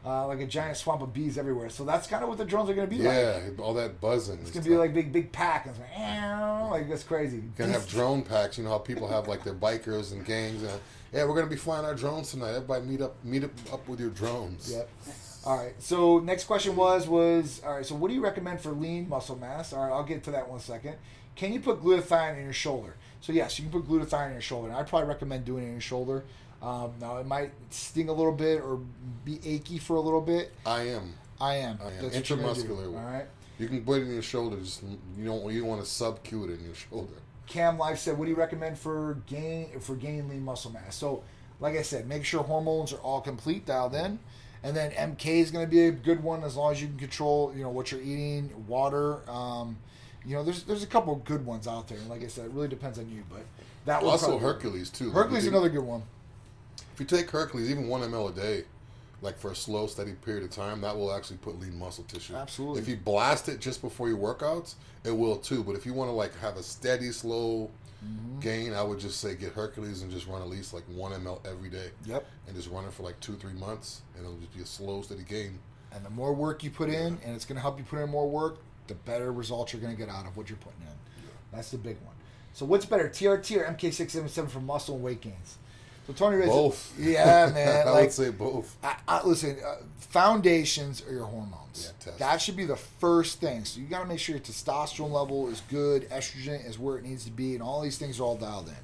[0.02, 1.68] Uh, like a giant swamp of bees everywhere.
[1.68, 3.14] So that's kind of what the drones are going to be like.
[3.14, 4.38] Yeah, all that buzzing.
[4.40, 5.66] It's going to be like big, big pack.
[5.66, 7.36] It's like, like that's crazy.
[7.36, 8.56] You can have drone packs.
[8.56, 10.62] You know how people have like their bikers and gangs.
[10.62, 10.80] And,
[11.12, 12.50] yeah, we're gonna be flying our drones tonight.
[12.50, 14.72] Everybody meet up, meet up, up with your drones.
[14.72, 14.88] Yep.
[15.44, 15.74] All right.
[15.78, 17.86] So next question was was all right.
[17.86, 19.72] So what do you recommend for lean muscle mass?
[19.72, 20.96] All right, I'll get to that one second.
[21.34, 22.96] Can you put glutathione in your shoulder?
[23.20, 24.68] So yes, you can put glutathione in your shoulder.
[24.68, 26.24] And I'd probably recommend doing it in your shoulder.
[26.62, 28.80] Um, now it might sting a little bit or
[29.24, 30.52] be achy for a little bit.
[30.66, 31.14] I am.
[31.40, 31.78] I am.
[31.82, 32.02] I am.
[32.02, 32.86] That's what you're gonna do, Intramuscular.
[32.86, 33.26] All right.
[33.58, 34.58] You can put it in your shoulder.
[34.58, 34.82] Just
[35.16, 37.14] you don't you don't want to subcute it in your shoulder.
[37.46, 41.22] Cam Life said, "What do you recommend for gain for gaining lean muscle mass?" So,
[41.60, 44.18] like I said, make sure hormones are all complete, dialed in,
[44.62, 46.98] and then MK is going to be a good one as long as you can
[46.98, 49.28] control, you know, what you're eating, water.
[49.28, 49.78] Um,
[50.24, 52.46] you know, there's there's a couple of good ones out there, and like I said,
[52.46, 53.24] it really depends on you.
[53.28, 53.44] But
[53.86, 55.10] that would Also Hercules too.
[55.10, 56.02] Hercules is another good one.
[57.00, 58.64] If you take Hercules, even one ml a day,
[59.22, 62.34] like for a slow, steady period of time, that will actually put lean muscle tissue.
[62.36, 62.82] Absolutely.
[62.82, 64.74] If you blast it just before your workouts,
[65.04, 65.64] it will too.
[65.64, 67.70] But if you want to like have a steady, slow
[68.02, 68.40] Mm-hmm.
[68.40, 71.46] gain, I would just say get Hercules and just run at least like one ml
[71.46, 72.24] every day, Yep.
[72.46, 75.02] and just run it for like two, three months, and it'll just be a slow,
[75.02, 75.58] steady gain.
[75.92, 78.08] And the more work you put in, and it's going to help you put in
[78.08, 80.86] more work, the better results you're going to get out of what you're putting in.
[81.22, 81.30] Yeah.
[81.52, 82.14] That's the big one.
[82.54, 85.58] So what's better, TRT or MK677 for muscle and weight gains?
[86.06, 86.94] So Tony Rizzo, Both.
[86.98, 87.86] Yeah, man.
[87.86, 88.76] I like, would say both.
[88.82, 91.92] I, I, listen, uh, foundations are your hormones.
[92.06, 93.64] Yeah, that should be the first thing.
[93.64, 97.04] So you got to make sure your testosterone level is good, estrogen is where it
[97.04, 98.74] needs to be, and all these things are all dialed in.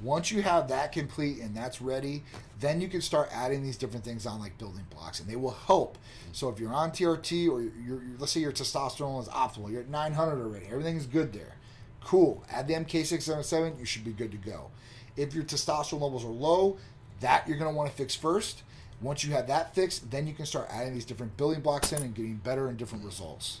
[0.00, 2.22] Once you have that complete and that's ready,
[2.60, 5.56] then you can start adding these different things on like building blocks, and they will
[5.66, 5.98] help.
[6.32, 9.80] So if you're on TRT or you're, you're let's say your testosterone is optimal, you're
[9.80, 11.56] at 900 already, everything is good there.
[12.00, 12.44] Cool.
[12.50, 14.70] Add the MK677, you should be good to go.
[15.18, 16.78] If your testosterone levels are low,
[17.20, 18.62] that you're going to want to fix first.
[19.00, 22.02] Once you have that fixed, then you can start adding these different building blocks in
[22.02, 23.60] and getting better and different results.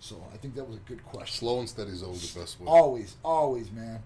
[0.00, 1.38] So I think that was a good question.
[1.38, 2.66] Slow and steady is always the best way.
[2.66, 4.02] Always, always, man.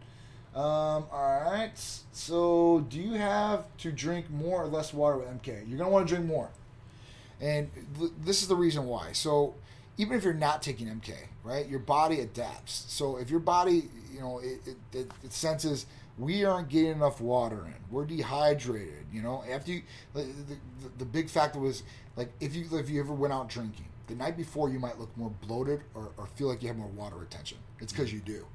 [0.55, 1.73] Um, all right.
[2.13, 5.69] So, do you have to drink more or less water with MK?
[5.69, 6.51] You're gonna want to drink more,
[7.41, 9.13] and th- this is the reason why.
[9.13, 9.55] So,
[9.99, 12.85] even if you're not taking MK, right, your body adapts.
[12.89, 15.87] So, if your body, you know, it, it, it, it senses
[16.19, 19.07] we aren't getting enough water in, we're dehydrated.
[19.13, 19.83] You know, after you,
[20.15, 20.57] the, the,
[20.99, 21.83] the big factor was
[22.17, 25.17] like if you if you ever went out drinking the night before, you might look
[25.17, 27.59] more bloated or, or feel like you have more water retention.
[27.81, 28.47] It's because you do.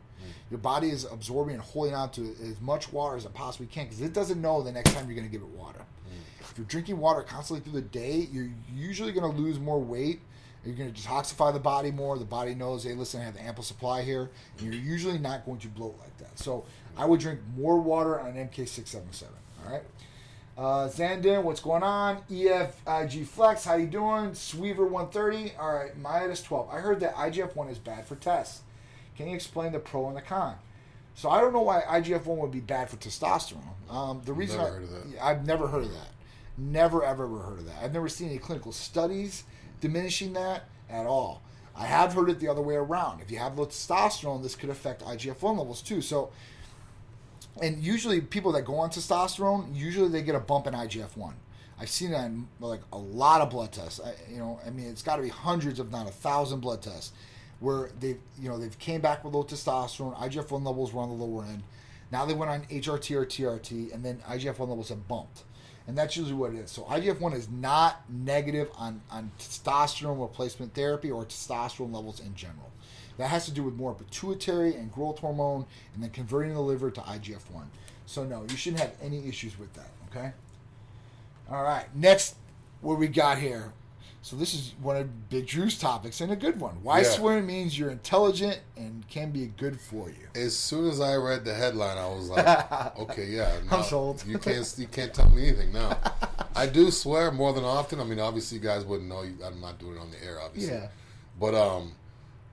[0.51, 3.85] Your body is absorbing and holding on to as much water as it possibly can
[3.85, 5.79] because it doesn't know the next time you're going to give it water.
[6.41, 10.21] If you're drinking water constantly through the day, you're usually going to lose more weight.
[10.65, 12.17] You're going to detoxify the body more.
[12.17, 14.29] The body knows, hey, listen, I have ample supply here.
[14.57, 16.37] And you're usually not going to bloat like that.
[16.37, 16.65] So
[16.99, 19.23] I would drink more water on an MK677.
[19.65, 19.83] All right.
[20.57, 22.21] Uh, Zandon, what's going on?
[22.29, 24.33] EFIG Flex, how you doing?
[24.33, 25.53] Sweaver 130.
[25.57, 26.69] All right, Midas 12.
[26.69, 28.63] I heard that IGF-1 is bad for tests.
[29.15, 30.55] Can you explain the pro and the con?
[31.15, 33.63] So I don't know why IGF-1 would be bad for testosterone.
[33.89, 35.25] Um, the reason Never I, heard of that.
[35.25, 36.09] I've never heard of that.
[36.57, 37.81] Never ever ever heard of that.
[37.81, 39.45] I've never seen any clinical studies
[39.79, 41.43] diminishing that at all.
[41.73, 43.21] I have heard it the other way around.
[43.21, 46.01] If you have low testosterone, this could affect IGF-1 levels too.
[46.01, 46.31] So
[47.61, 51.35] and usually people that go on testosterone, usually they get a bump in IGF one.
[51.79, 54.01] I've seen that in like a lot of blood tests.
[54.03, 56.81] I, you know, I mean, it's got to be hundreds, if not a thousand, blood
[56.81, 57.13] tests
[57.59, 60.15] where they, you know, they've came back with low testosterone.
[60.17, 61.63] IGF one levels were on the lower end.
[62.11, 65.43] Now they went on HRT or TRT, and then IGF one levels have bumped,
[65.87, 66.71] and that's usually what it is.
[66.71, 72.33] So IGF one is not negative on on testosterone replacement therapy or testosterone levels in
[72.33, 72.71] general.
[73.19, 76.89] That has to do with more pituitary and growth hormone, and then converting the liver
[76.89, 77.69] to IGF one.
[78.05, 79.89] So no, you shouldn't have any issues with that.
[80.09, 80.31] Okay.
[81.51, 81.85] All right.
[81.93, 82.35] Next,
[82.81, 83.73] what we got here.
[84.21, 86.77] So this is one of Big Drew's topics and a good one.
[86.81, 87.09] Why Yeah.
[87.09, 90.27] swearing means you're intelligent and can be good for you.
[90.33, 94.23] As soon as I read the headline, I was like, "Okay, yeah, I'm now sold.
[94.25, 95.97] You can't you can't tell me anything now."
[96.55, 97.99] I do swear more than often.
[97.99, 99.23] I mean, obviously, you guys wouldn't know.
[99.45, 100.73] I'm not doing it on the air, obviously.
[100.75, 100.87] Yeah.
[101.39, 101.93] But um,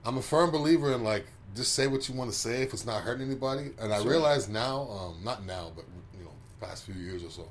[0.05, 1.25] I'm a firm believer in like
[1.55, 3.71] just say what you want to say if it's not hurting anybody.
[3.79, 4.11] And I Sure.
[4.11, 5.85] realize now, um, not now, but
[6.17, 6.31] you know,
[6.61, 7.47] past few years or so,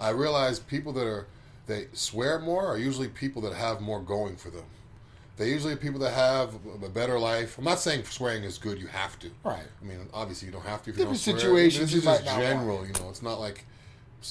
[0.00, 1.26] I realize people that are
[1.66, 4.64] they swear more are usually people that have more going for them.
[5.36, 6.54] They usually people that have
[6.84, 7.58] a better life.
[7.58, 8.78] I'm not saying swearing is good.
[8.78, 9.30] You have to.
[9.42, 9.66] Right.
[9.80, 10.90] I mean, obviously you don't have to.
[10.90, 11.38] If you Different swear.
[11.38, 12.86] situations This is just general.
[12.86, 13.64] You know, it's not like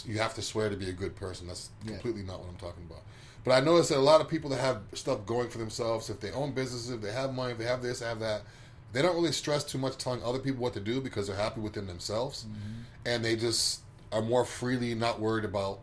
[0.05, 1.47] you have to swear to be a good person.
[1.47, 1.91] That's Yeah.
[1.93, 3.01] completely not what I'm talking about.
[3.43, 6.19] But I noticed that a lot of people that have stuff going for themselves, if
[6.19, 8.43] they own businesses, if they have money, if they have this, have that,
[8.93, 11.59] they don't really stress too much telling other people what to do because they're happy
[11.59, 12.81] within themselves, mm-hmm.
[13.05, 13.81] and they just
[14.11, 15.79] are more freely not worried about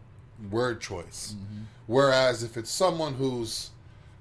[0.50, 1.34] word choice.
[1.34, 1.62] Mm-hmm.
[1.86, 3.70] Whereas if it's someone who's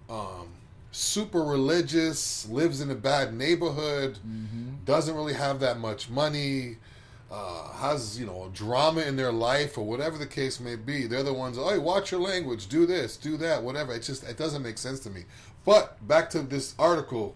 [0.09, 0.49] um,
[0.91, 4.83] super religious, lives in a bad neighborhood, mm-hmm.
[4.85, 6.77] doesn't really have that much money,
[7.31, 11.23] uh, has you know drama in their life or whatever the case may be, they're
[11.23, 11.57] the ones.
[11.57, 13.93] Oh, hey, watch your language, do this, do that, whatever.
[13.93, 15.25] It just it doesn't make sense to me.
[15.65, 17.35] But back to this article.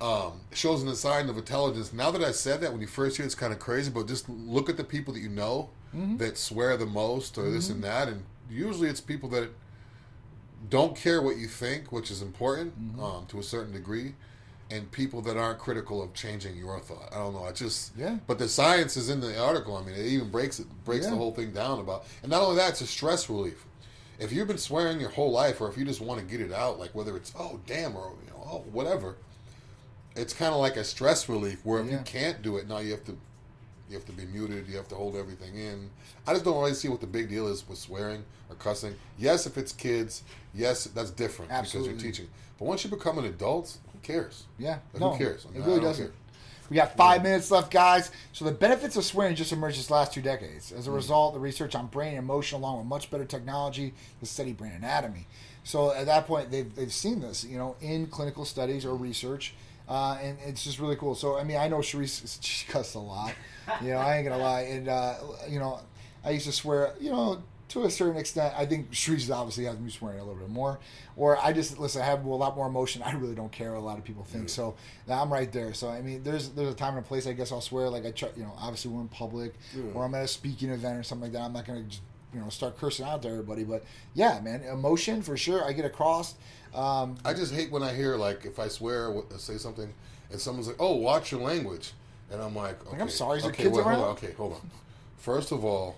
[0.00, 1.92] um, shows an sign of intelligence.
[1.92, 4.08] Now that I said that, when you first hear it, it's kind of crazy, but
[4.08, 6.16] just look at the people that you know Mm-hmm.
[6.16, 9.48] that swear the most or this and that, and usually it's people that
[10.68, 13.00] don't care what you think, which is important Mm-hmm.
[13.02, 14.14] um, to a certain degree,
[14.70, 17.10] and people that aren't critical of changing your thought.
[17.12, 17.44] I don't know.
[17.44, 18.18] I just Yeah.
[18.26, 19.76] But the science is in the article.
[19.76, 21.10] I mean, it even breaks it breaks Yeah.
[21.10, 22.06] the whole thing down about.
[22.22, 23.64] And not only that, it's a stress relief.
[24.18, 26.52] If you've been swearing your whole life, or if you just want to get it
[26.52, 29.16] out, like whether it's oh damn or you know oh whatever,
[30.16, 31.60] it's kind of like a stress relief.
[31.64, 31.98] Where if Yeah.
[31.98, 33.16] you can't do it, now you have to
[33.90, 34.66] you have to be muted.
[34.66, 35.90] You have to hold everything in.
[36.26, 38.94] I just don't really see what the big deal is with swearing or cussing.
[39.18, 40.22] Yes, if it's kids,
[40.54, 41.92] yes, that's different Absolutely.
[41.92, 42.28] because you're teaching.
[42.58, 44.44] But once you become an adult, cares?
[44.58, 45.46] Yeah, Like, no, who cares?
[45.54, 46.06] It really doesn't.
[46.06, 46.14] care.
[46.70, 48.10] We got five minutes left, guys.
[48.32, 50.72] So the benefits of swearing just emerged this last two decades.
[50.72, 50.94] As a Mm.
[50.94, 54.72] result, the research on brain and emotion, along with much better technology, to study brain
[54.72, 55.26] anatomy.
[55.62, 59.54] So at that point, they've, they've seen this, you know, in clinical studies or research,
[59.88, 61.14] uh, and it's just really cool.
[61.14, 63.34] So I mean, I know Sharice she cussed a lot.
[63.82, 65.14] You know, I ain't gonna lie, and uh,
[65.48, 65.80] you know,
[66.24, 68.54] I used to swear, you know, to a certain extent.
[68.56, 70.78] I think Sharice obviously has me swearing a little bit more,
[71.16, 72.02] or I just listen.
[72.02, 73.02] I have a lot more emotion.
[73.02, 74.48] I really don't care what a lot of people think.
[74.48, 74.74] So
[75.08, 75.74] I'm right there.
[75.74, 77.26] So I mean, there's there's a time and a place.
[77.26, 77.88] I guess I'll swear.
[77.88, 79.54] Like I try, you know, obviously we're in public,
[79.94, 81.42] or I'm at a speaking event or something like that.
[81.42, 82.02] I'm not gonna just
[82.32, 83.64] you know start cursing out to everybody.
[83.64, 83.84] But
[84.14, 85.64] yeah, man, emotion for sure.
[85.64, 86.34] I get across.
[86.74, 89.92] Um, I just hate when I hear like if I swear or say something
[90.30, 91.92] and someone's like, "Oh, watch your language,"
[92.30, 94.70] and I'm like, okay, I'm sorry, okay, kids wait, hold on, okay, hold on.
[95.18, 95.96] First of all,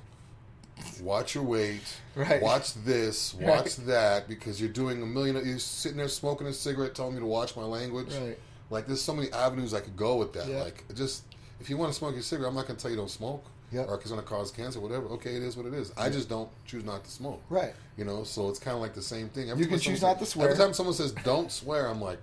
[1.00, 1.82] watch your weight.
[2.14, 2.40] Right.
[2.40, 3.34] Watch this.
[3.40, 3.48] Right.
[3.48, 5.36] Watch that because you're doing a million.
[5.46, 8.14] You're sitting there smoking a cigarette, telling me to watch my language.
[8.14, 8.38] Right.
[8.70, 10.48] Like there's so many avenues I could go with that.
[10.48, 10.62] Yeah.
[10.62, 11.24] Like just
[11.60, 13.44] if you want to smoke your cigarette, I'm not gonna tell you don't smoke.
[13.72, 13.88] Yep.
[13.88, 15.06] Or it's gonna cause cancer, whatever.
[15.06, 15.92] Okay, it is what it is.
[15.96, 17.42] I just don't choose not to smoke.
[17.50, 17.74] Right.
[17.96, 19.48] You know, so it's kind of like the same thing.
[19.48, 20.50] You can choose not to swear.
[20.50, 22.18] Every time someone says "don't swear," I'm like,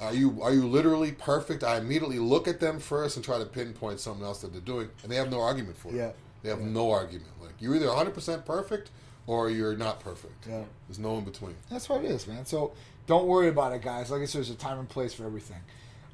[0.00, 3.46] "Are you are you literally perfect?" I immediately look at them first and try to
[3.46, 5.94] pinpoint something else that they're doing, and they have no argument for it.
[5.94, 6.10] Yeah.
[6.46, 7.26] They have no argument.
[7.42, 8.90] Like you're either 100 percent perfect
[9.26, 10.46] or you're not perfect.
[10.48, 10.62] Yeah.
[10.86, 11.56] There's no in between.
[11.68, 12.46] That's what it is, man.
[12.46, 12.72] So
[13.08, 14.12] don't worry about it, guys.
[14.12, 15.58] Like I said, there's a time and place for everything.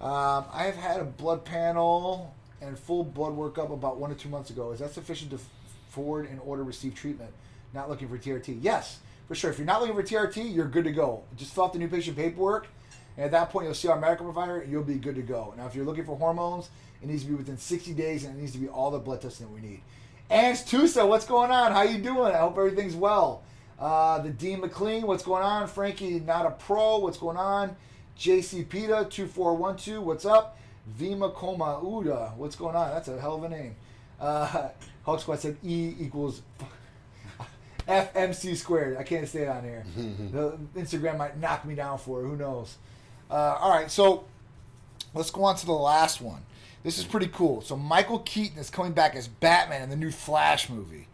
[0.00, 4.30] Um, I have had a blood panel and full blood workup about one to two
[4.30, 4.72] months ago.
[4.72, 5.38] Is that sufficient to
[5.90, 7.30] forward and order receive treatment?
[7.74, 8.58] Not looking for TRT?
[8.62, 9.50] Yes, for sure.
[9.50, 11.24] If you're not looking for TRT, you're good to go.
[11.36, 12.68] Just fill out the new patient paperwork,
[13.18, 15.52] and at that point, you'll see our medical provider, and you'll be good to go.
[15.58, 16.70] Now, if you're looking for hormones,
[17.02, 19.20] it needs to be within 60 days, and it needs to be all the blood
[19.20, 19.82] testing that we need.
[20.30, 21.72] Ans Tusa, what's going on?
[21.72, 22.32] How you doing?
[22.34, 23.42] I hope everything's well.
[23.78, 25.66] Uh, the Dean McLean, what's going on?
[25.66, 27.76] Frankie, not a pro, what's going on?
[28.18, 30.58] JC Pita, 2412, what's up?
[30.98, 32.90] Vima Koma Uda, what's going on?
[32.90, 33.74] That's a hell of a name.
[34.20, 34.68] Uh,
[35.04, 36.42] Hulk Squad said E equals
[37.88, 38.96] FMC squared.
[38.96, 39.84] I can't say it on here.
[39.96, 42.28] the Instagram might knock me down for it.
[42.28, 42.76] Who knows?
[43.30, 44.24] Uh, all right, so
[45.14, 46.42] let's go on to the last one.
[46.82, 47.60] This is pretty cool.
[47.62, 51.08] So Michael Keaton is coming back as Batman in the new Flash movie.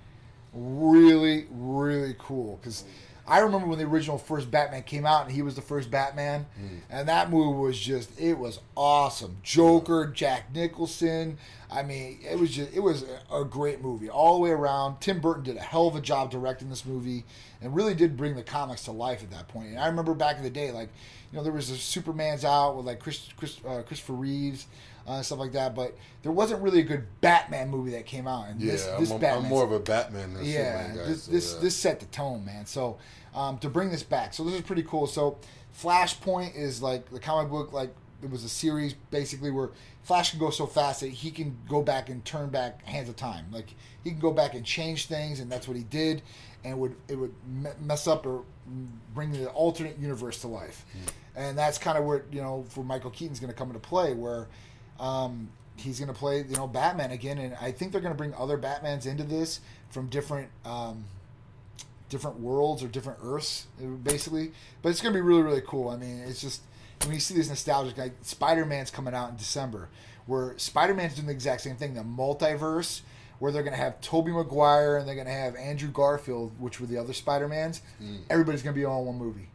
[0.55, 2.59] Really, really cool.
[2.61, 2.85] Because
[3.27, 6.47] I remember when the original first Batman came out and he was the first Batman,
[6.89, 9.37] and that movie was just it was awesome.
[9.43, 11.37] Joker, Jack Nicholson.
[11.71, 15.01] I mean, it was just it was a, a great movie all the way around.
[15.01, 17.25] Tim Burton did a hell of a job directing this movie
[17.61, 19.69] and really did bring the comics to life at that point.
[19.69, 20.89] And I remember back in the day, like
[21.31, 24.67] you know, there was a Superman's out with like Chris, Chris uh, Christopher Reeves.
[25.09, 28.47] Uh, stuff like that, but there wasn't really a good Batman movie that came out.
[28.49, 31.05] And Yeah, this, I'm, this I'm- more of a Batman than yeah, Superman guy.
[31.07, 31.61] this so, this, yeah.
[31.61, 32.67] this set the tone, man.
[32.67, 32.99] So
[33.35, 35.07] um, to bring this back, so this is pretty cool.
[35.07, 35.39] So
[35.83, 39.71] Flashpoint is like the comic book, like it was a series basically where
[40.03, 43.17] Flash can go so fast that he can go back and turn back hands of
[43.17, 43.47] time.
[43.51, 46.21] Like he can go back and change things, and that's what he did,
[46.65, 47.35] and it would it would
[47.81, 48.45] mess up or
[49.15, 50.85] bring the alternate universe to life,
[51.35, 54.13] and that's kind of where you know for Michael Keaton's going to come into play
[54.13, 54.49] where.
[54.99, 58.19] Um, he's going to play, you know, Batman again, and I think they're going to
[58.19, 61.05] bring other Batmans into this from different, um,
[62.09, 63.67] different worlds or different Earths,
[64.03, 64.53] basically.
[64.83, 65.89] But it's going to be really, really cool.
[65.89, 66.63] I mean, it's just
[67.05, 69.89] when you see this nostalgic, like Spider Man's coming out in December,
[70.27, 73.03] where Spider Man's doing the exact same thing, the multiverse.
[73.41, 76.81] Where they're going to have Tobey Maguire and they're going to have Andrew Garfield, which
[76.81, 77.83] were the other Spider Mans.
[78.29, 79.47] Everybody's going to be all in one movie.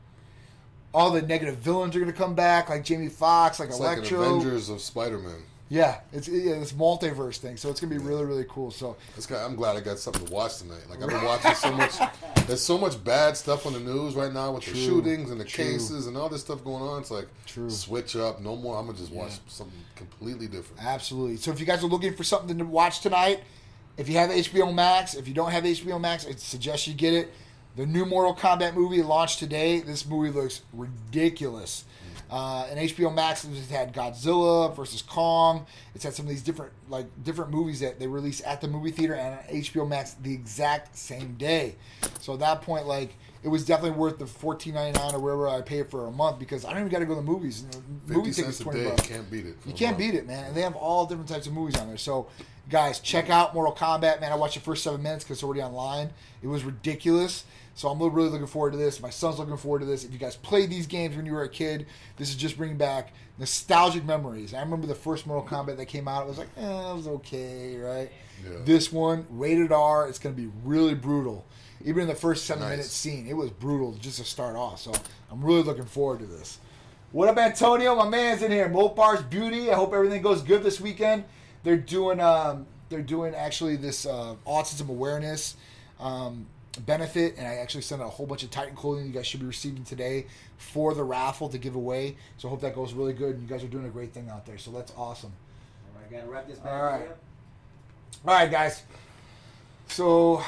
[0.94, 3.98] All the negative villains are going to come back, like Jamie Foxx, like It's like
[3.98, 5.42] an Avengers of Spider-Man.
[5.70, 8.70] Yeah, it's yeah, this multiverse thing, so it's gonna be really really cool.
[8.70, 8.96] So
[9.36, 10.82] I'm glad I got something to watch tonight.
[10.88, 11.94] Like I've been watching so much.
[12.48, 15.46] There's so much bad stuff on the news right now with the shootings and the
[15.46, 15.64] True.
[15.64, 17.02] cases and all this stuff going on.
[17.02, 17.72] It's like True.
[17.72, 18.40] switch up.
[18.40, 18.78] No more.
[18.78, 19.38] I'm gonna just watch Yeah.
[19.48, 20.84] something completely different.
[20.86, 21.38] absolutely.
[21.38, 23.40] So if you guys are looking for something to watch tonight,
[23.98, 27.14] if you have HBO Max, if you don't have HBO Max, I suggest you get
[27.16, 27.34] it.
[27.76, 29.80] The new Mortal Kombat movie launched today.
[29.80, 31.86] This movie looks ridiculous.
[32.30, 35.66] Uh, and HBO Max has had Godzilla versus Kong.
[35.94, 38.92] It's had some of these different like different movies that they release at the movie
[38.92, 41.76] theater and on HBO Max the exact same day.
[42.22, 45.48] So at that point, like it was definitely worth the fourteen ninety nine or wherever
[45.48, 47.66] I pay for a month because I don't even got to go to the movies.
[48.08, 49.08] You movie tickets cents a twenty day, bucks.
[49.08, 49.58] can't beat it.
[49.66, 50.46] You can't beat it, man.
[50.46, 51.98] And they have all different types of movies on there.
[51.98, 52.30] So,
[52.68, 54.32] guys, check out Mortal Kombat, man.
[54.32, 56.10] I watched the first seven minutes because it's already online.
[56.42, 57.44] It was ridiculous.
[57.76, 59.02] So I'm really looking forward to this.
[59.02, 60.04] My son's looking forward to this.
[60.04, 62.78] If you guys played these games when you were a kid, this is just bringing
[62.78, 64.54] back nostalgic memories.
[64.54, 66.24] I remember the first Mortal Kombat that came out.
[66.24, 66.62] It was like, eh,
[66.92, 68.12] it was okay, right?
[68.44, 68.60] Yeah.
[68.64, 71.46] This one, rated R, it's going to be really brutal.
[71.84, 72.70] Even in the first seven Nice.
[72.72, 74.80] minute scene, it was brutal just to start off.
[74.80, 74.94] So
[75.32, 76.60] I'm really looking forward to this.
[77.12, 77.96] What up, Antonio?
[77.96, 78.70] My man's in here.
[78.70, 79.72] Mopar's Beauty.
[79.72, 81.26] I hope everything goes good this weekend.
[81.64, 85.56] They're doing um, they're doing actually this uh, autism awareness
[86.00, 86.48] um,
[86.82, 89.40] benefit, and I actually sent out a whole bunch of Titan clothing you guys should
[89.40, 90.26] be receiving today
[90.58, 92.18] for the raffle to give away.
[92.38, 93.36] So I hope that goes really good.
[93.36, 94.58] And you guys are doing a great thing out there.
[94.58, 95.34] So that's awesome.
[95.94, 97.02] All right, gotta wrap this back right.
[97.08, 97.18] up.
[98.26, 98.84] All right, guys.
[99.88, 100.44] So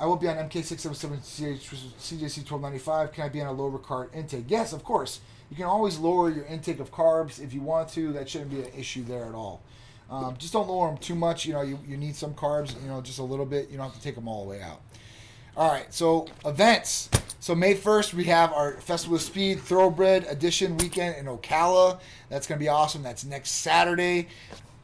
[0.00, 3.12] I will be on MK677 CJC 1295.
[3.12, 4.46] Can I be on a lower carb intake?
[4.48, 5.20] Yes, of course.
[5.50, 8.12] You can always lower your intake of carbs if you want to.
[8.12, 9.62] That shouldn't be an issue there at all.
[10.10, 11.46] Um, just don't lower them too much.
[11.46, 13.70] You know, you, you need some carbs, you know, just a little bit.
[13.70, 14.80] You don't have to take them all the way out.
[15.56, 17.08] All right, so events.
[17.40, 21.98] So May 1st, we have our Festival of Speed Thoroughbred Edition weekend in Ocala.
[22.28, 23.02] That's going to be awesome.
[23.02, 24.28] That's next Saturday.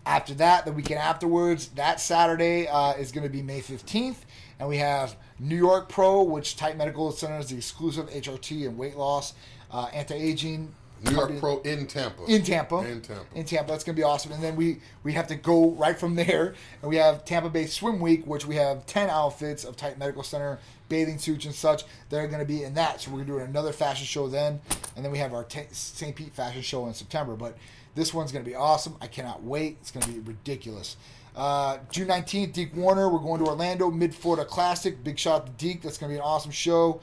[0.07, 4.17] After that, the weekend afterwards, that Saturday uh, is going to be May 15th.
[4.59, 8.79] And we have New York Pro, which Titan Medical Center is the exclusive HRT and
[8.79, 9.35] weight loss,
[9.71, 10.75] uh, anti-aging.
[11.05, 12.25] New York Pro in Tampa.
[12.25, 12.79] in Tampa.
[12.79, 13.25] In Tampa.
[13.35, 13.73] In Tampa.
[13.73, 14.33] That's going to be awesome.
[14.33, 16.55] And then we we have to go right from there.
[16.81, 20.23] And we have Tampa Bay Swim Week, which we have 10 outfits of Titan Medical
[20.23, 21.85] Center, bathing suits and such.
[22.09, 23.01] They're going to be in that.
[23.01, 24.61] So we're going to do another fashion show then.
[24.97, 26.15] And then we have our Ta St.
[26.15, 27.35] Pete fashion show in September.
[27.35, 27.57] But
[27.95, 28.97] this one's going to be awesome.
[29.01, 29.79] I cannot wait.
[29.81, 30.97] It's going to be ridiculous.
[31.35, 33.09] Uh, June 19th, Deke Warner.
[33.09, 35.03] We're going to Orlando Mid Florida Classic.
[35.03, 35.83] Big shout out to Deke.
[35.83, 37.01] That's going to be an awesome show.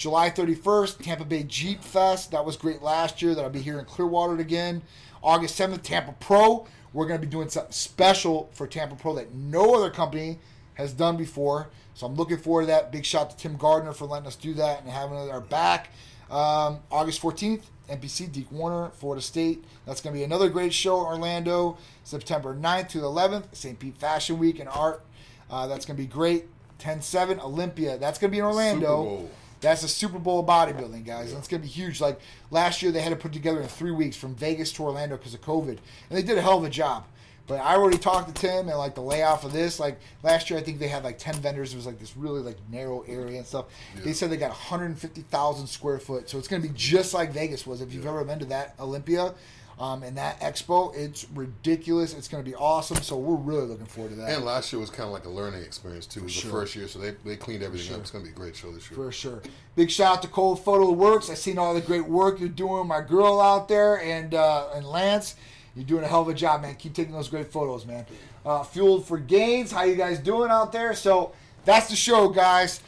[0.00, 2.30] July 31st, Tampa Bay Jeep Fest.
[2.30, 3.34] That was great last year.
[3.34, 4.80] That'll be here in Clearwater again.
[5.22, 6.66] August 7th, Tampa Pro.
[6.94, 10.38] We're going to be doing something special for Tampa Pro that no other company
[10.72, 11.68] has done before.
[11.92, 12.90] So I'm looking forward to that.
[12.90, 15.90] Big shout to Tim Gardner for letting us do that and having our back.
[16.30, 19.62] Um, August 14th, NPC Deke Warner, Florida State.
[19.84, 21.76] That's going to be another great show in Orlando.
[22.04, 23.78] September 9th to the 11th, St.
[23.78, 25.04] Pete Fashion Week and Art.
[25.50, 26.46] Uh, that's going to be great.
[26.78, 27.98] 10 7, Olympia.
[27.98, 29.28] That's going to be in Orlando.
[29.60, 31.34] That's a Super Bowl of bodybuilding, guys.
[31.34, 32.00] That's going to be huge.
[32.00, 32.18] Like
[32.50, 35.34] last year, they had to put together in three weeks from Vegas to Orlando because
[35.34, 35.78] of COVID, and
[36.10, 37.04] they did a hell of a job.
[37.46, 39.80] But I already talked to Tim and like the layout of this.
[39.80, 41.72] Like last year, I think they had like ten vendors.
[41.72, 43.66] It was like this really like narrow area and stuff.
[44.04, 47.66] They said they got 150,000 square foot, so it's going to be just like Vegas
[47.66, 47.80] was.
[47.80, 49.34] If you've ever been to that Olympia.
[49.80, 52.12] Um, and that expo, it's ridiculous.
[52.12, 52.98] It's going to be awesome.
[52.98, 54.28] So we're really looking forward to that.
[54.36, 56.20] And last year was kind of like a learning experience too.
[56.20, 56.50] It was Sure.
[56.50, 57.96] the first year, so they, they cleaned everything Sure.
[57.96, 58.02] up.
[58.02, 58.96] It's gonna be a great show this year.
[58.96, 59.40] For sure.
[59.76, 61.30] Big shout out to Cold Photo Works.
[61.30, 64.86] I've seen all the great work you're doing, my girl out there, and uh, and
[64.86, 65.36] Lance.
[65.74, 66.74] You're doing a hell of a job, man.
[66.74, 68.04] Keep taking those great photos, man.
[68.44, 69.72] Uh, Fueled for Gains.
[69.72, 70.94] How you guys doing out there?
[70.94, 71.32] So
[71.64, 72.80] that's the show, guys.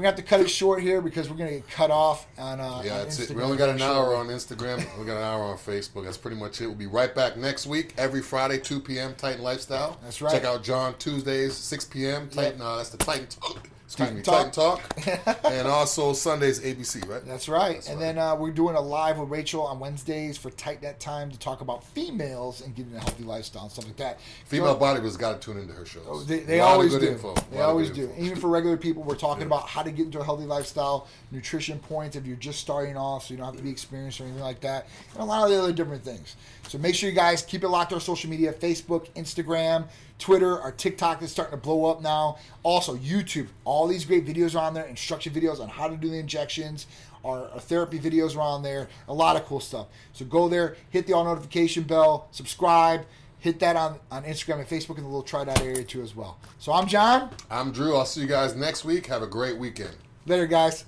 [0.00, 2.58] We're gonna have to cut it short here because we're gonna get cut off on.
[2.58, 3.36] Uh, Yeah, on that's it.
[3.36, 4.78] We only got an hour on Instagram.
[4.98, 6.04] We got an hour on Facebook.
[6.04, 6.68] That's pretty much it.
[6.68, 9.14] We'll be right back next week, every Friday, 2 p.m.
[9.14, 9.98] Titan Lifestyle.
[10.02, 10.32] That's right.
[10.32, 12.30] Check out John Tuesdays, 6 p.m.
[12.30, 12.62] Titan.
[12.62, 13.68] Uh, that's the Titan Talk.
[13.92, 14.52] Excuse me, Talk.
[14.52, 15.44] Titan Talk.
[15.52, 17.26] and also Sundays ABC, right?
[17.26, 17.74] That's right.
[17.74, 18.14] That's and right.
[18.14, 21.36] then uh, we're doing a live with Rachel on Wednesdays for Tight Net Time to
[21.40, 24.20] talk about females and getting a healthy lifestyle and stuff like that.
[24.46, 26.04] Female So- bodybuilders got to tune into her shows.
[26.08, 27.08] Oh, They, they A lot of always do.
[27.08, 27.34] info.
[27.50, 28.12] They always do.
[28.16, 29.46] Even for regular people, we're talking Yeah.
[29.48, 33.26] about how to get into a healthy lifestyle, nutrition points if you're just starting off,
[33.26, 35.50] so you don't have to be experienced or anything like that, and a lot of
[35.50, 36.36] the other different things.
[36.68, 39.88] So make sure you guys keep it locked to our social media: Facebook, Instagram,
[40.20, 42.38] Twitter, our TikTok is starting to blow up now.
[42.62, 43.48] Also, YouTube.
[43.64, 46.86] All these great videos are on there, instruction videos on how to do the injections.
[47.24, 48.88] Our, our therapy videos are on there.
[49.08, 49.88] A lot of cool stuff.
[50.12, 53.04] So go there, hit the all notification bell, subscribe.
[53.40, 56.14] Hit that on, on Instagram and Facebook in the little try dot area too as
[56.14, 56.38] well.
[56.58, 57.30] So I'm John.
[57.50, 57.96] I'm Drew.
[57.96, 59.06] I'll see you guys next week.
[59.06, 59.96] Have a great weekend.
[60.26, 60.84] Later, guys.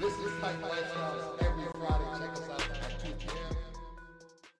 [0.00, 1.15] This is Lifestyle.